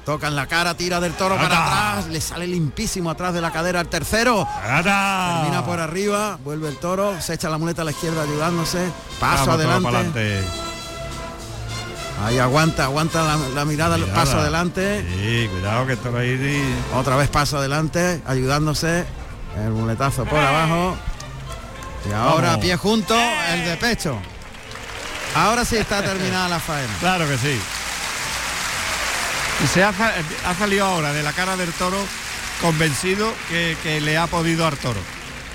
[0.04, 3.52] Toca en la cara, tira del toro para atrás, le sale limpísimo atrás de la
[3.52, 4.48] cadera el tercero.
[4.64, 9.52] Termina por arriba, vuelve el toro, se echa la muleta a la izquierda ayudándose, paso
[9.52, 10.44] adelante.
[12.24, 15.03] Ahí aguanta, aguanta la, mirada, el paso adelante.
[15.09, 16.78] Sí, cuidado que esto ahí.
[16.93, 19.05] Otra vez paso adelante, ayudándose.
[19.57, 20.95] El muletazo por abajo.
[22.09, 23.16] Y ahora pie junto,
[23.53, 24.18] el de pecho.
[25.36, 26.93] Ahora sí está terminada la faena.
[26.99, 27.59] Claro que sí.
[29.64, 29.93] Y se ha,
[30.57, 31.97] salido ahora de la cara del toro
[32.62, 34.99] convencido que, le ha podido al toro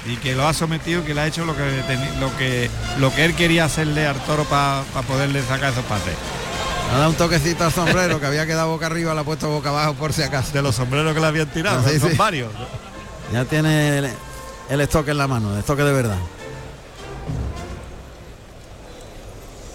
[0.06, 1.82] y que lo ha sometido, que le ha hecho lo que
[2.20, 6.14] lo que lo que él quería hacerle al toro para poderle sacar esos pases.
[6.92, 9.70] Ha dado un toquecito al sombrero que había quedado boca arriba, la ha puesto boca
[9.70, 10.52] abajo por si acaso.
[10.52, 12.52] De los sombreros que le habían tirado, son varios.
[13.32, 14.10] Ya tiene el,
[14.70, 16.18] el, estoque en la mano, el estoque de verdad.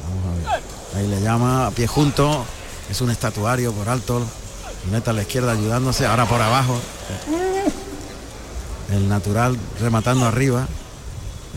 [0.04, 0.64] Vamos a ver.
[0.96, 2.46] Ahí le llama a pie junto.
[2.90, 4.26] Es un estatuario por alto.
[4.92, 6.06] Meta a la izquierda ayudándose.
[6.06, 6.80] Ahora por abajo.
[8.92, 10.68] el natural rematando arriba.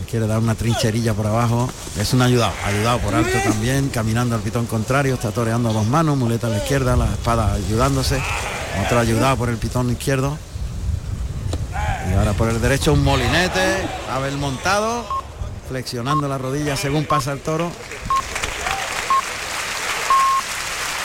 [0.09, 1.69] Quiere dar una trincherilla por abajo.
[1.99, 5.85] Es un ayudado, ayudado por alto también, caminando al pitón contrario, está toreando a dos
[5.87, 8.21] manos, muleta a la izquierda, la espada ayudándose.
[8.85, 10.37] Otro ayudado por el pitón izquierdo.
[12.09, 15.05] Y ahora por el derecho un molinete, Abel montado,
[15.67, 17.71] flexionando la rodilla según pasa el toro.